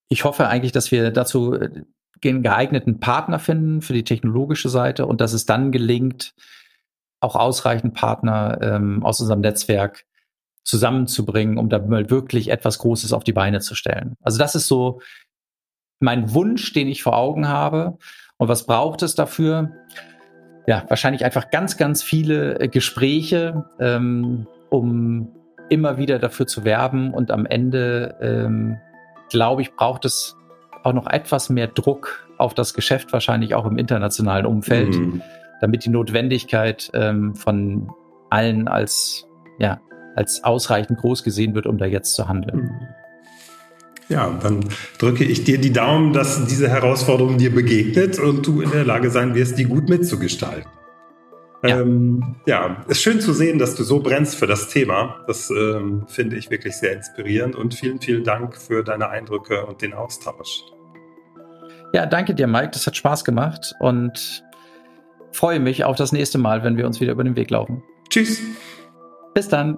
ich 0.10 0.24
hoffe 0.24 0.48
eigentlich, 0.48 0.72
dass 0.72 0.92
wir 0.92 1.12
dazu 1.12 1.54
äh, 1.54 1.84
den 2.24 2.44
geeigneten 2.44 3.00
Partner 3.00 3.40
finden 3.40 3.82
für 3.82 3.94
die 3.94 4.04
technologische 4.04 4.70
Seite 4.70 5.06
und 5.06 5.22
dass 5.22 5.34
es 5.34 5.46
dann 5.46 5.72
gelingt, 5.72 6.34
auch 7.20 7.36
ausreichend 7.36 7.94
Partner 7.94 8.60
ähm, 8.62 9.04
aus 9.04 9.20
unserem 9.20 9.42
Netzwerk 9.42 10.06
zusammenzubringen, 10.64 11.58
um 11.58 11.70
da 11.70 11.80
mal 11.80 12.10
wirklich 12.10 12.50
etwas 12.50 12.80
Großes 12.80 13.14
auf 13.14 13.24
die 13.24 13.34
Beine 13.34 13.60
zu 13.60 13.76
stellen. 13.76 14.16
Also 14.22 14.38
das 14.40 14.56
ist 14.56 14.68
so 14.68 15.02
mein 16.00 16.34
Wunsch, 16.34 16.74
den 16.74 16.88
ich 16.88 17.04
vor 17.04 17.16
Augen 17.16 17.48
habe. 17.48 17.98
Und 18.38 18.48
was 18.48 18.66
braucht 18.66 19.02
es 19.02 19.16
dafür? 19.16 19.72
Ja, 20.68 20.84
wahrscheinlich 20.88 21.24
einfach 21.24 21.52
ganz, 21.52 21.78
ganz 21.78 22.04
viele 22.04 22.60
äh, 22.60 22.68
Gespräche, 22.68 23.66
ähm, 23.80 24.48
um 24.70 25.32
immer 25.70 25.98
wieder 25.98 26.20
dafür 26.20 26.48
zu 26.48 26.64
werben. 26.64 27.14
Und 27.14 27.32
am 27.32 27.46
Ende, 27.46 28.16
ähm, 28.22 28.78
glaube 29.30 29.62
ich, 29.62 29.74
braucht 29.76 30.06
es 30.06 30.36
auch 30.84 30.94
noch 30.94 31.08
etwas 31.08 31.50
mehr 31.50 31.68
Druck 31.68 32.28
auf 32.38 32.54
das 32.54 32.74
Geschäft, 32.74 33.14
wahrscheinlich 33.14 33.56
auch 33.56 33.66
im 33.66 33.78
internationalen 33.78 34.46
Umfeld, 34.46 34.96
mhm. 34.96 35.22
damit 35.62 35.86
die 35.86 35.90
Notwendigkeit 35.90 36.92
ähm, 36.94 37.36
von 37.36 37.90
allen 38.30 38.68
als, 38.68 39.28
ja, 39.58 39.80
als 40.16 40.44
ausreichend 40.44 41.00
groß 41.00 41.24
gesehen 41.24 41.56
wird, 41.56 41.66
um 41.66 41.78
da 41.78 41.86
jetzt 41.86 42.14
zu 42.16 42.28
handeln. 42.28 42.62
Mhm. 42.62 42.88
Ja, 44.08 44.38
dann 44.42 44.60
drücke 45.00 45.24
ich 45.24 45.46
dir 45.46 45.60
die 45.60 45.74
Daumen, 45.74 46.14
dass 46.14 46.46
diese 46.46 46.70
Herausforderung 46.70 47.40
dir 47.40 47.54
begegnet 47.54 48.20
und 48.20 48.46
du 48.46 48.62
in 48.62 48.70
der 48.70 48.86
Lage 48.86 49.10
sein 49.10 49.34
wirst, 49.34 49.58
die 49.58 49.66
gut 49.66 49.90
mitzugestalten. 49.90 50.70
Ja. 51.64 51.80
Ähm, 51.80 52.36
ja, 52.46 52.84
ist 52.88 53.02
schön 53.02 53.20
zu 53.20 53.34
sehen, 53.34 53.58
dass 53.60 53.76
du 53.76 53.84
so 53.84 54.00
brennst 54.00 54.36
für 54.36 54.48
das 54.48 54.68
Thema. 54.68 55.24
Das 55.28 55.50
ähm, 55.50 56.06
finde 56.08 56.36
ich 56.36 56.50
wirklich 56.50 56.76
sehr 56.76 56.94
inspirierend 56.94 57.56
und 57.56 57.74
vielen, 57.74 58.00
vielen 58.00 58.24
Dank 58.24 58.56
für 58.58 58.84
deine 58.84 59.10
Eindrücke 59.10 59.66
und 59.66 59.82
den 59.82 59.94
Austausch. 59.94 60.64
Ja, 61.94 62.06
danke 62.06 62.36
dir, 62.36 62.48
Mike. 62.48 62.72
Das 62.74 62.86
hat 62.86 62.96
Spaß 62.96 63.24
gemacht 63.24 63.74
und 63.80 64.44
freue 65.32 65.60
mich 65.60 65.86
auf 65.86 65.96
das 65.96 66.12
nächste 66.12 66.38
Mal, 66.38 66.64
wenn 66.64 66.78
wir 66.78 66.86
uns 66.86 67.00
wieder 67.00 67.14
über 67.14 67.24
den 67.24 67.36
Weg 67.36 67.50
laufen. 67.50 67.84
Tschüss. 68.10 68.42
Bis 69.34 69.48
dann. 69.48 69.78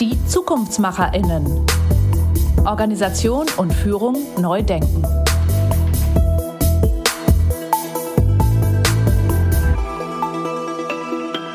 Die 0.00 0.16
ZukunftsmacherInnen. 0.26 1.66
Organisation 2.64 3.46
und 3.56 3.72
Führung 3.72 4.16
neu 4.38 4.62
denken. 4.62 5.02